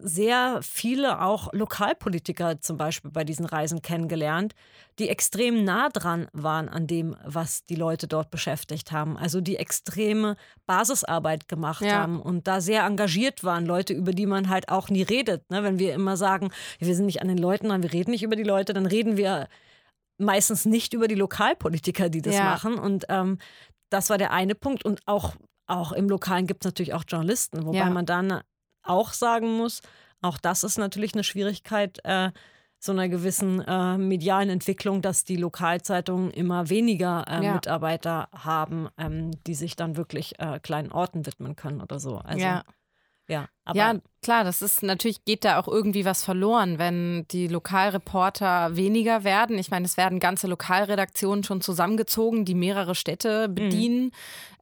[0.03, 4.55] sehr viele auch Lokalpolitiker zum Beispiel bei diesen Reisen kennengelernt,
[4.99, 9.17] die extrem nah dran waren an dem, was die Leute dort beschäftigt haben.
[9.17, 10.37] Also die extreme
[10.67, 11.95] Basisarbeit gemacht ja.
[11.97, 13.67] haben und da sehr engagiert waren.
[13.67, 15.51] Leute, über die man halt auch nie redet.
[15.51, 15.63] Ne?
[15.63, 18.37] Wenn wir immer sagen, wir sind nicht an den Leuten dran, wir reden nicht über
[18.37, 19.49] die Leute, dann reden wir
[20.19, 22.45] meistens nicht über die Lokalpolitiker, die das ja.
[22.45, 22.79] machen.
[22.79, 23.39] Und ähm,
[23.91, 24.87] das war der eine Punkt.
[24.87, 25.35] Und auch,
[25.67, 27.91] auch im Lokalen gibt es natürlich auch Journalisten, wobei ja.
[27.91, 28.41] man dann
[28.89, 29.83] auch sagen muss,
[30.23, 32.31] auch das ist natürlich eine Schwierigkeit äh,
[32.79, 37.55] so einer gewissen äh, medialen Entwicklung, dass die Lokalzeitungen immer weniger äh, ja.
[37.55, 42.19] Mitarbeiter haben, ähm, die sich dann wirklich äh, kleinen Orten widmen können oder so.
[42.19, 42.65] Also, ja.
[43.29, 48.77] Ja, ja, klar, das ist natürlich, geht da auch irgendwie was verloren, wenn die Lokalreporter
[48.77, 49.59] weniger werden.
[49.59, 53.55] Ich meine, es werden ganze Lokalredaktionen schon zusammengezogen, die mehrere Städte mhm.
[53.55, 54.05] bedienen.
[54.05, 54.11] Mhm.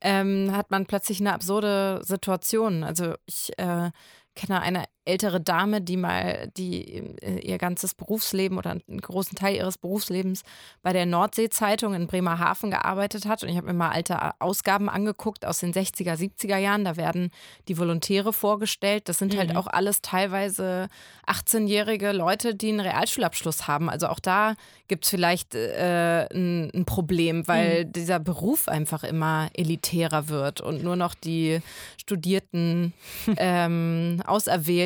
[0.01, 2.83] Ähm, hat man plötzlich eine absurde Situation.
[2.83, 3.91] Also ich äh,
[4.35, 9.57] kenne eine ältere Dame, die mal die äh, ihr ganzes Berufsleben oder einen großen Teil
[9.57, 10.43] ihres Berufslebens
[10.83, 13.43] bei der Nordsee-Zeitung in Bremerhaven gearbeitet hat.
[13.43, 16.85] Und ich habe mir mal alte Ausgaben angeguckt aus den 60er, 70er Jahren.
[16.85, 17.31] Da werden
[17.69, 19.09] die Volontäre vorgestellt.
[19.09, 19.57] Das sind halt mhm.
[19.57, 20.89] halt auch alles teilweise
[21.27, 23.91] 18-jährige Leute, die einen Realschulabschluss haben.
[23.91, 24.55] Also auch da
[24.89, 27.93] gibt es vielleicht äh, ein, ein, Problem, weil mhm.
[27.93, 31.61] dieser Beruf einfach immer elitärer wird und nur noch die
[31.97, 32.93] studierten,
[33.37, 34.23] ähm,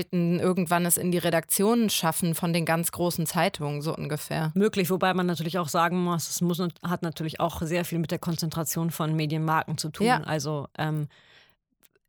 [0.09, 4.53] Auserwählten irgendwann es in die Redaktionen schaffen von den ganz großen Zeitungen, so ungefähr.
[4.55, 8.11] Möglich, wobei man natürlich auch sagen muss, es muss, hat natürlich auch sehr viel mit
[8.11, 10.07] der Konzentration von Medienmarken zu tun.
[10.07, 10.21] Ja.
[10.23, 11.09] Also ähm,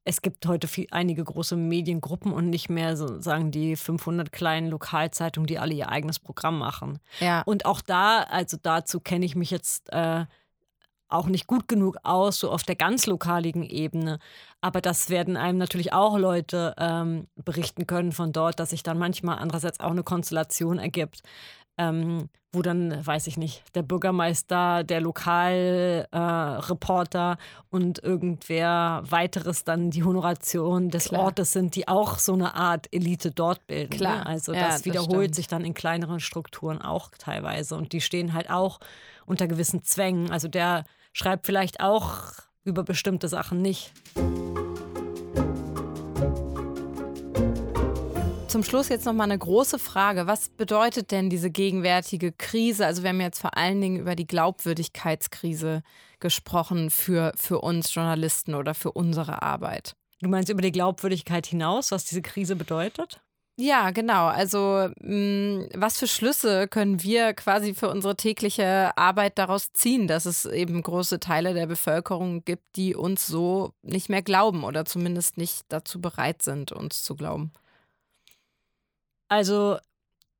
[0.05, 5.47] es gibt heute viel, einige große Mediengruppen und nicht mehr sozusagen die 500 kleinen Lokalzeitungen,
[5.47, 6.99] die alle ihr eigenes Programm machen.
[7.19, 7.43] Ja.
[7.45, 10.25] Und auch da, also dazu kenne ich mich jetzt äh,
[11.09, 14.19] auch nicht gut genug aus, so auf der ganz lokaligen Ebene.
[14.61, 18.99] Aber das werden einem natürlich auch Leute ähm, berichten können von dort, dass sich dann
[18.99, 21.23] manchmal andererseits auch eine Konstellation ergibt,
[21.77, 29.91] ähm, wo dann, weiß ich nicht, der Bürgermeister, der Lokalreporter äh, und irgendwer weiteres dann
[29.91, 31.25] die Honoration des Klar.
[31.25, 33.93] Ortes sind, die auch so eine Art Elite dort bilden.
[33.93, 33.97] Ne?
[33.97, 34.17] Klar.
[34.17, 34.25] Ne?
[34.25, 35.35] Also das, ja, das wiederholt stimmt.
[35.35, 38.79] sich dann in kleineren Strukturen auch teilweise und die stehen halt auch
[39.25, 40.31] unter gewissen Zwängen.
[40.31, 40.85] Also der
[41.19, 42.31] schreibt vielleicht auch
[42.63, 43.91] über bestimmte Sachen nicht.
[48.47, 50.27] Zum Schluss jetzt noch mal eine große Frage.
[50.27, 52.85] Was bedeutet denn diese gegenwärtige Krise?
[52.85, 55.83] Also wir haben jetzt vor allen Dingen über die Glaubwürdigkeitskrise
[56.19, 59.95] gesprochen für, für uns Journalisten oder für unsere Arbeit.
[60.21, 63.21] Du meinst über die Glaubwürdigkeit hinaus, was diese Krise bedeutet?
[63.61, 64.27] Ja, genau.
[64.27, 70.07] Also mh, mm, was für Schlüsse können wir quasi für unsere tägliche Arbeit daraus ziehen,
[70.07, 74.85] dass es eben große Teile der Bevölkerung gibt, die uns so nicht mehr glauben oder
[74.85, 77.51] zumindest nicht dazu bereit sind, uns zu glauben?
[79.27, 79.77] Also,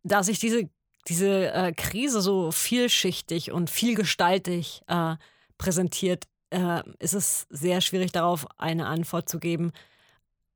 [0.03, 0.69] dass sich diese,
[1.10, 5.15] diese äh, Krise so vielschichtig und vielgestaltig äh,
[5.58, 9.73] präsentiert, äh, ist es sehr schwierig darauf eine Antwort zu geben.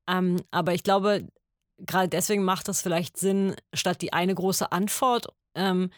[0.08, 1.28] Ähm, aber ich glaube,
[1.78, 5.90] gerade deswegen macht es vielleicht Sinn, statt die eine große Antwort ähm,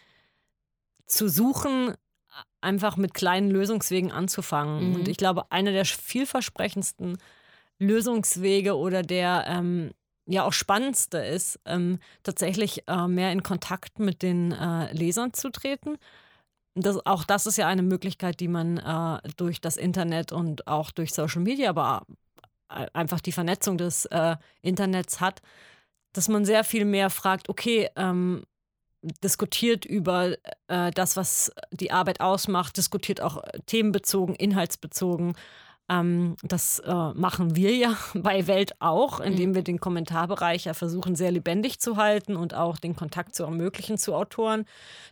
[1.07, 1.95] zu suchen,
[2.61, 4.91] einfach mit kleinen Lösungswegen anzufangen.
[4.91, 4.95] Mhm.
[4.97, 7.19] Und ich glaube, einer der vielversprechendsten
[7.79, 9.93] Lösungswege oder der ähm,
[10.27, 15.51] ja auch spannendste ist, ähm, tatsächlich äh, mehr in Kontakt mit den äh, Lesern zu
[15.51, 15.97] treten.
[16.75, 20.91] Das, auch das ist ja eine Möglichkeit, die man äh, durch das Internet und auch
[20.91, 22.03] durch Social Media, aber
[22.69, 25.43] einfach die Vernetzung des äh, Internets hat,
[26.13, 28.45] dass man sehr viel mehr fragt, okay, ähm,
[29.23, 30.37] diskutiert über
[30.69, 35.35] äh, das, was die Arbeit ausmacht, diskutiert auch themenbezogen, inhaltsbezogen.
[35.89, 39.55] Ähm, das äh, machen wir ja bei Welt auch, indem mhm.
[39.55, 43.99] wir den Kommentarbereich ja versuchen, sehr lebendig zu halten und auch den Kontakt zu ermöglichen
[43.99, 44.65] zu Autoren.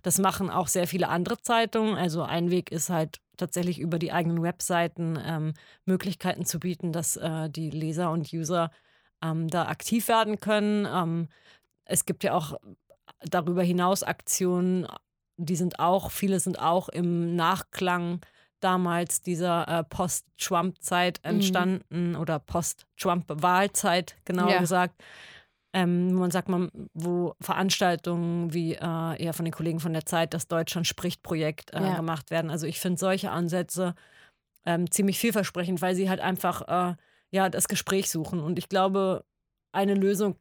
[0.03, 1.97] Das machen auch sehr viele andere Zeitungen.
[1.97, 7.17] Also ein Weg ist halt tatsächlich über die eigenen Webseiten ähm, Möglichkeiten zu bieten, dass
[7.17, 8.71] äh, die Leser und User
[9.23, 10.87] ähm, da aktiv werden können.
[10.91, 11.29] Ähm,
[11.85, 12.55] es gibt ja auch
[13.23, 14.87] darüber hinaus Aktionen,
[15.37, 18.21] die sind auch, viele sind auch im Nachklang
[18.65, 21.31] damals dieser äh, Post-Trump-Zeit mhm.
[21.31, 22.17] entstanden mhm.
[22.17, 24.61] oder Post-Trump-Wahlzeit, genauer ja.
[24.61, 25.03] gesagt.
[25.75, 30.33] Ähm, man sagt mal, wo Veranstaltungen wie äh, eher von den Kollegen von der Zeit,
[30.33, 31.97] das Deutschland spricht Projekt äh, ja.
[31.97, 32.51] gemacht werden.
[32.51, 33.95] Also ich finde solche Ansätze
[34.65, 36.95] ähm, ziemlich vielversprechend, weil sie halt einfach äh,
[37.33, 38.41] ja das Gespräch suchen.
[38.41, 39.25] Und ich glaube,
[39.73, 40.37] eine Lösung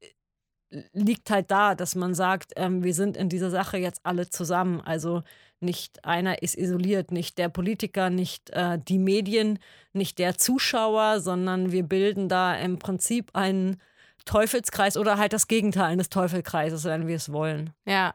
[0.00, 4.30] äh, liegt halt da, dass man sagt, ähm, wir sind in dieser Sache jetzt alle
[4.30, 4.80] zusammen.
[4.80, 5.22] Also
[5.60, 9.58] nicht einer ist isoliert, nicht der Politiker, nicht äh, die Medien,
[9.92, 13.80] nicht der Zuschauer, sondern wir bilden da im Prinzip einen
[14.24, 17.70] Teufelskreis oder halt das Gegenteil eines Teufelkreises, wenn wir es wollen.
[17.86, 18.14] Ja.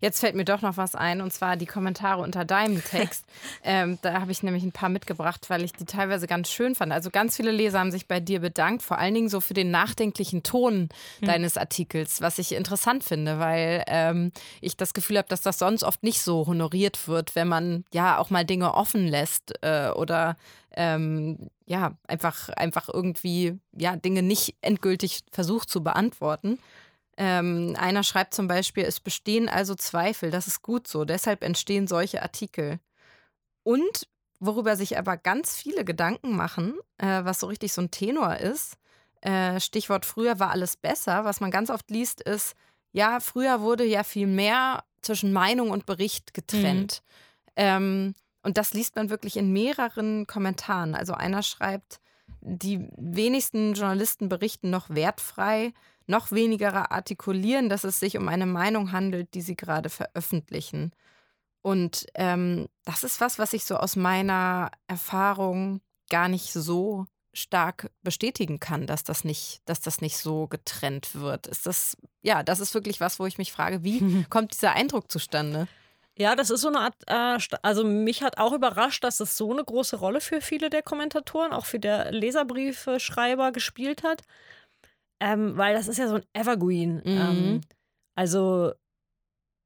[0.00, 3.24] Jetzt fällt mir doch noch was ein, und zwar die Kommentare unter deinem Text.
[3.62, 6.92] ähm, da habe ich nämlich ein paar mitgebracht, weil ich die teilweise ganz schön fand.
[6.92, 9.70] Also ganz viele Leser haben sich bei dir bedankt, vor allen Dingen so für den
[9.70, 11.28] nachdenklichen Ton hm.
[11.28, 15.82] deines Artikels, was ich interessant finde, weil ähm, ich das Gefühl habe, dass das sonst
[15.82, 20.36] oft nicht so honoriert wird, wenn man ja auch mal Dinge offen lässt äh, oder
[20.74, 26.58] ähm, ja, einfach, einfach irgendwie ja, Dinge nicht endgültig versucht zu beantworten.
[27.16, 31.86] Ähm, einer schreibt zum Beispiel, es bestehen also Zweifel, das ist gut so, deshalb entstehen
[31.86, 32.80] solche Artikel.
[33.62, 34.08] Und
[34.40, 38.76] worüber sich aber ganz viele Gedanken machen, äh, was so richtig so ein Tenor ist,
[39.20, 42.54] äh, Stichwort früher war alles besser, was man ganz oft liest, ist,
[42.92, 47.02] ja, früher wurde ja viel mehr zwischen Meinung und Bericht getrennt.
[47.02, 47.52] Mhm.
[47.56, 50.94] Ähm, und das liest man wirklich in mehreren Kommentaren.
[50.94, 52.00] Also einer schreibt,
[52.40, 55.72] die wenigsten Journalisten berichten noch wertfrei,
[56.06, 60.92] noch weniger artikulieren, dass es sich um eine Meinung handelt, die sie gerade veröffentlichen.
[61.62, 67.90] Und ähm, das ist was, was ich so aus meiner Erfahrung gar nicht so stark
[68.02, 71.46] bestätigen kann, dass das nicht, dass das nicht so getrennt wird.
[71.46, 75.10] Ist das, ja, das ist wirklich was, wo ich mich frage, wie kommt dieser Eindruck
[75.10, 75.68] zustande?
[76.18, 79.50] Ja, das ist so eine Art, äh, also mich hat auch überrascht, dass es so
[79.50, 84.22] eine große Rolle für viele der Kommentatoren, auch für der Leserbriefschreiber gespielt hat
[85.22, 86.96] ähm, weil das ist ja so ein Evergreen.
[86.96, 87.02] Mhm.
[87.04, 87.60] Ähm,
[88.16, 88.72] also,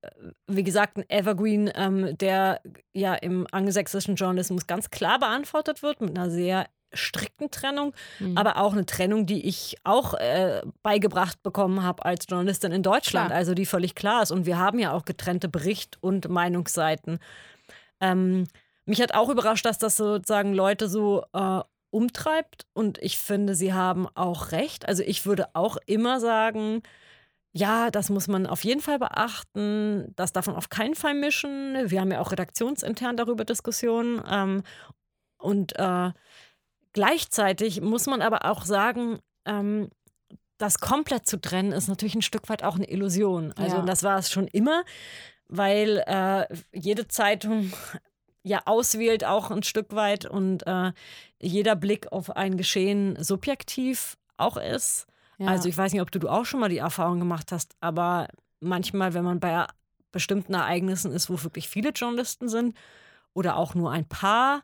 [0.03, 0.11] äh,
[0.47, 2.61] wie gesagt, ein Evergreen, ähm, der
[2.93, 8.37] ja im angelsächsischen Journalismus ganz klar beantwortet wird, mit einer sehr strikten Trennung, mhm.
[8.37, 13.29] aber auch eine Trennung, die ich auch äh, beigebracht bekommen habe als Journalistin in Deutschland,
[13.29, 13.39] klar.
[13.39, 14.31] also die völlig klar ist.
[14.31, 17.19] Und wir haben ja auch getrennte Bericht- und Meinungsseiten.
[18.01, 18.47] Ähm,
[18.85, 21.61] mich hat auch überrascht, dass das sozusagen Leute so äh,
[21.97, 22.67] umtreibt.
[22.75, 24.87] Und ich finde, sie haben auch recht.
[24.87, 26.83] Also ich würde auch immer sagen,
[27.53, 30.13] ja, das muss man auf jeden Fall beachten.
[30.15, 31.91] Das darf man auf keinen Fall mischen.
[31.91, 34.23] Wir haben ja auch redaktionsintern darüber Diskussionen.
[34.31, 34.63] Ähm,
[35.39, 36.11] und äh,
[36.93, 39.89] gleichzeitig muss man aber auch sagen, ähm,
[40.59, 43.55] das komplett zu trennen ist natürlich ein Stück weit auch eine Illusion.
[43.57, 43.83] Also ja.
[43.83, 44.85] das war es schon immer,
[45.49, 47.73] weil äh, jede Zeitung
[48.47, 50.93] ja auswählt auch ein Stück weit und äh,
[51.41, 55.07] jeder Blick auf ein Geschehen subjektiv auch ist.
[55.39, 55.49] Ja.
[55.49, 58.29] Also ich weiß nicht, ob du, du auch schon mal die Erfahrung gemacht hast, aber
[58.61, 59.67] manchmal, wenn man bei
[60.13, 62.77] bestimmten Ereignissen ist, wo wirklich viele Journalisten sind
[63.35, 64.63] oder auch nur ein paar,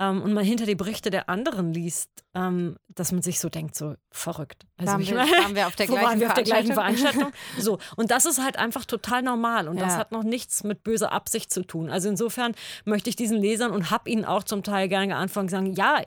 [0.00, 3.74] ähm, und man hinter die Berichte der anderen liest, ähm, dass man sich so denkt,
[3.74, 4.66] so verrückt.
[4.76, 7.32] Also waren, wir, waren wir auf der gleichen wir auf der gleichen Veranstaltung?
[7.58, 9.84] so, und das ist halt einfach total normal und ja.
[9.84, 11.90] das hat noch nichts mit böser Absicht zu tun.
[11.90, 15.72] Also insofern möchte ich diesen Lesern und habe ihnen auch zum Teil gerne anfangen sagen,
[15.74, 16.02] ja,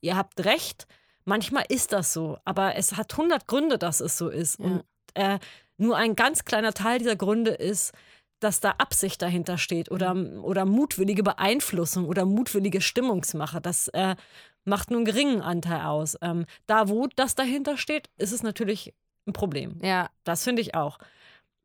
[0.00, 0.86] ihr habt recht,
[1.24, 4.58] manchmal ist das so, aber es hat 100 Gründe, dass es so ist.
[4.58, 4.66] Ja.
[4.66, 5.38] Und äh,
[5.76, 7.92] nur ein ganz kleiner Teil dieser Gründe ist,
[8.40, 10.44] dass da Absicht dahinter steht oder, mhm.
[10.44, 13.60] oder mutwillige Beeinflussung oder mutwillige Stimmungsmache.
[13.60, 14.16] Das äh,
[14.64, 16.16] macht nur einen geringen Anteil aus.
[16.22, 18.94] Ähm, da, wo das dahinter steht, ist es natürlich
[19.26, 19.78] ein Problem.
[19.82, 20.10] Ja.
[20.24, 20.98] Das finde ich auch.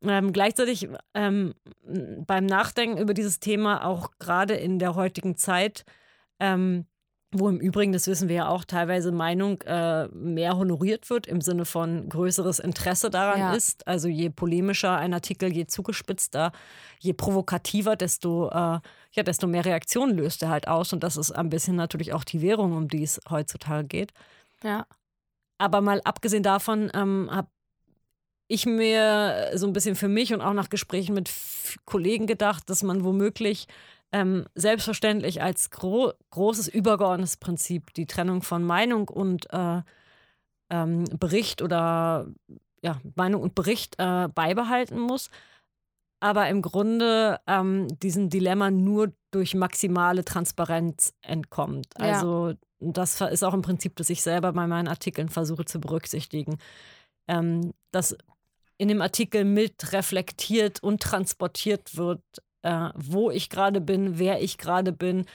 [0.02, 1.54] Ähm, gleichzeitig ähm,
[2.26, 5.84] beim Nachdenken über dieses Thema, auch gerade in der heutigen Zeit,
[6.38, 6.86] ähm,
[7.38, 11.40] wo im Übrigen, das wissen wir ja auch, teilweise Meinung äh, mehr honoriert wird, im
[11.40, 13.54] Sinne von größeres Interesse daran ja.
[13.54, 13.86] ist.
[13.86, 16.52] Also je polemischer ein Artikel, je zugespitzter,
[17.00, 18.80] je provokativer, desto, äh,
[19.12, 20.92] ja, desto mehr Reaktionen löst er halt aus.
[20.92, 24.12] Und das ist ein bisschen natürlich auch die Währung, um die es heutzutage geht.
[24.62, 24.86] Ja.
[25.58, 27.48] Aber mal abgesehen davon ähm, habe
[28.48, 31.30] ich mir so ein bisschen für mich und auch nach Gesprächen mit
[31.84, 33.66] Kollegen gedacht, dass man womöglich
[34.12, 39.82] ähm, selbstverständlich als gro großes übergeordnetes Prinzip die Trennung von Meinung und äh,
[40.70, 42.26] ähm, Bericht oder
[42.82, 45.30] ja, Meinung und Bericht äh, beibehalten muss.
[46.20, 51.88] Aber im Grunde ähm, diesen Dilemma nur durch maximale Transparenz entkommt.
[52.00, 52.56] Also ja.
[52.80, 56.58] das ist auch im Prinzip, das ich selber bei meinen Artikeln versuche zu berücksichtigen.
[57.28, 58.16] Ähm, dass
[58.78, 62.22] in dem Artikel mit reflektiert und transportiert wird,
[62.62, 65.26] äh, wo ich gerade bin, wer ich gerade bin,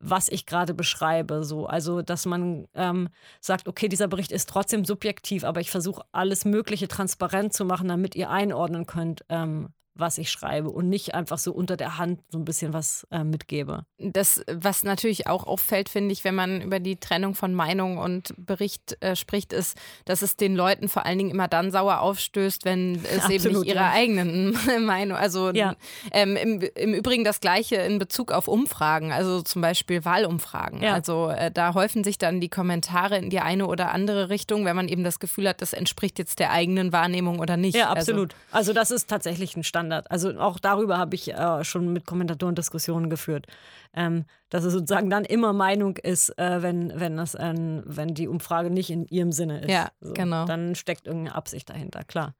[0.00, 1.44] was ich gerade beschreibe.
[1.44, 1.66] So.
[1.66, 3.08] Also, dass man ähm,
[3.40, 7.88] sagt, okay, dieser Bericht ist trotzdem subjektiv, aber ich versuche alles Mögliche transparent zu machen,
[7.88, 9.68] damit ihr einordnen könnt, ähm,
[10.00, 13.24] was ich schreibe und nicht einfach so unter der Hand so ein bisschen was äh,
[13.24, 13.84] mitgebe.
[13.98, 18.34] Das, was natürlich auch auffällt, finde ich, wenn man über die Trennung von Meinung und
[18.36, 22.64] Bericht äh, spricht, ist, dass es den Leuten vor allen Dingen immer dann sauer aufstößt,
[22.64, 23.92] wenn es Absolut, eben nicht ihrer ja.
[23.92, 25.74] eigenen Meinung, also ja.
[26.12, 30.82] ähm, im, im, Übrigen das Gleiche in Bezug auf Umfragen, also zum Beispiel Wahlumfragen.
[30.82, 30.94] Ja.
[30.94, 34.76] Also äh, da häufen sich dann die Kommentare in die eine oder andere Richtung, wenn
[34.76, 37.76] man eben das Gefühl hat, das entspricht jetzt der eigenen Wahrnehmung oder nicht.
[37.76, 38.34] Ja, also absolut.
[38.50, 39.89] Also, also das ist tatsächlich ein Standard.
[39.90, 40.10] Standard.
[40.10, 43.46] Also auch darüber habe ich äh, schon mit Kommentatoren Diskussionen geführt.
[43.92, 48.28] Ähm, dass es sozusagen dann immer Meinung ist, äh, wenn, wenn, das, äh, wenn die
[48.28, 49.70] Umfrage nicht in ihrem Sinne ist.
[49.70, 50.44] Ja, so, genau.
[50.46, 52.34] Dann steckt irgendeine Absicht dahinter, klar.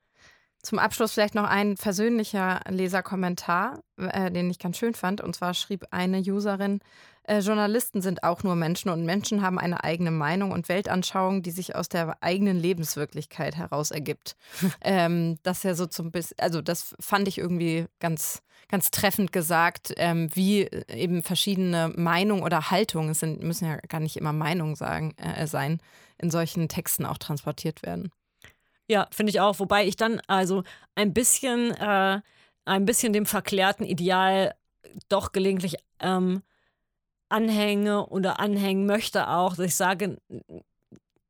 [0.62, 5.20] Zum Abschluss vielleicht noch ein persönlicher Leserkommentar, äh, den ich ganz schön fand.
[5.22, 6.80] Und zwar schrieb eine Userin,
[7.31, 11.53] äh, Journalisten sind auch nur Menschen und Menschen haben eine eigene Meinung und Weltanschauung, die
[11.53, 14.37] sich aus der eigenen Lebenswirklichkeit heraus ergibt.
[14.81, 19.95] ähm, das ja so zum bisschen, also das fand ich irgendwie ganz, ganz treffend gesagt,
[19.97, 24.74] ähm, wie eben verschiedene Meinungen oder Haltungen, es sind, müssen ja gar nicht immer Meinungen
[24.74, 25.81] sagen, äh, sein,
[26.18, 28.11] in solchen Texten auch transportiert werden.
[28.89, 29.61] Ja, finde ich auch.
[29.61, 30.64] Wobei ich dann also
[30.97, 32.20] ein bisschen, äh,
[32.64, 34.57] ein bisschen dem verklärten Ideal
[35.09, 36.43] doch gelegentlich ähm,
[37.31, 40.18] anhänge oder anhängen möchte auch, dass ich sage,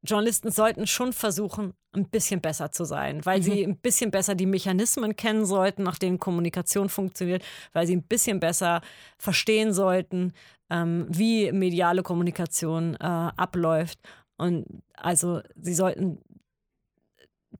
[0.03, 3.43] Journalisten sollten schon versuchen, ein bisschen besser zu sein, weil mhm.
[3.43, 8.03] sie ein bisschen besser die Mechanismen kennen sollten, nach denen Kommunikation funktioniert, weil sie ein
[8.03, 8.81] bisschen besser
[9.19, 10.33] verstehen sollten,
[10.71, 13.99] ähm, wie mediale Kommunikation äh, abläuft.
[14.39, 16.19] Und also sie sollten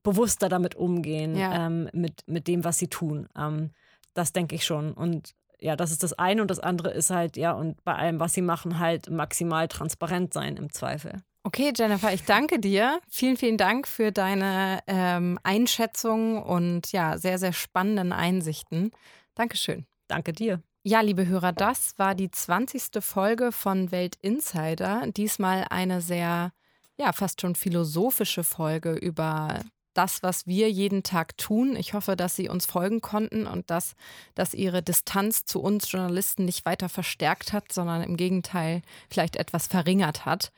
[0.01, 1.67] bewusster damit umgehen, ja.
[1.67, 3.27] ähm, mit, mit dem, was sie tun.
[3.37, 3.71] Ähm,
[4.13, 4.93] das denke ich schon.
[4.93, 6.41] Und ja, das ist das eine.
[6.41, 10.33] Und das andere ist halt, ja, und bei allem, was sie machen, halt maximal transparent
[10.33, 11.21] sein im Zweifel.
[11.43, 12.99] Okay, Jennifer, ich danke dir.
[13.09, 18.91] Vielen, vielen Dank für deine ähm, Einschätzung und ja, sehr, sehr spannenden Einsichten.
[19.33, 19.85] Dankeschön.
[20.07, 20.61] Danke dir.
[20.83, 23.03] Ja, liebe Hörer, das war die 20.
[23.03, 25.03] Folge von Welt Insider.
[25.15, 26.51] Diesmal eine sehr,
[26.97, 29.61] ja, fast schon philosophische Folge über
[29.93, 31.75] das, was wir jeden Tag tun.
[31.75, 33.95] Ich hoffe, dass Sie uns folgen konnten und dass,
[34.35, 39.67] dass Ihre Distanz zu uns Journalisten nicht weiter verstärkt hat, sondern im Gegenteil vielleicht etwas
[39.67, 40.51] verringert hat.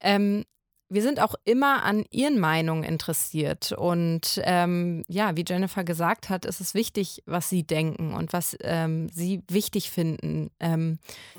[0.00, 0.44] Ähm,
[0.90, 3.72] wir sind auch immer an Ihren Meinungen interessiert.
[3.72, 8.56] Und ähm, ja, wie Jennifer gesagt hat, ist es wichtig, was Sie denken und was
[8.62, 10.50] ähm, Sie wichtig finden.
[10.58, 10.98] Ähm,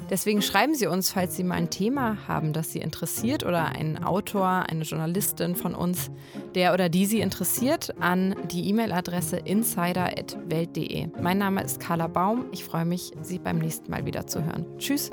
[0.09, 4.01] deswegen schreiben Sie uns, falls Sie mal ein Thema haben, das Sie interessiert oder einen
[4.01, 6.09] Autor, eine Journalistin von uns,
[6.55, 11.07] der oder die Sie interessiert, an die E-Mail-Adresse insider.welt.de.
[11.21, 12.45] Mein Name ist Carla Baum.
[12.53, 14.65] Ich freue mich, Sie beim nächsten Mal wieder zu hören.
[14.77, 15.11] Tschüss.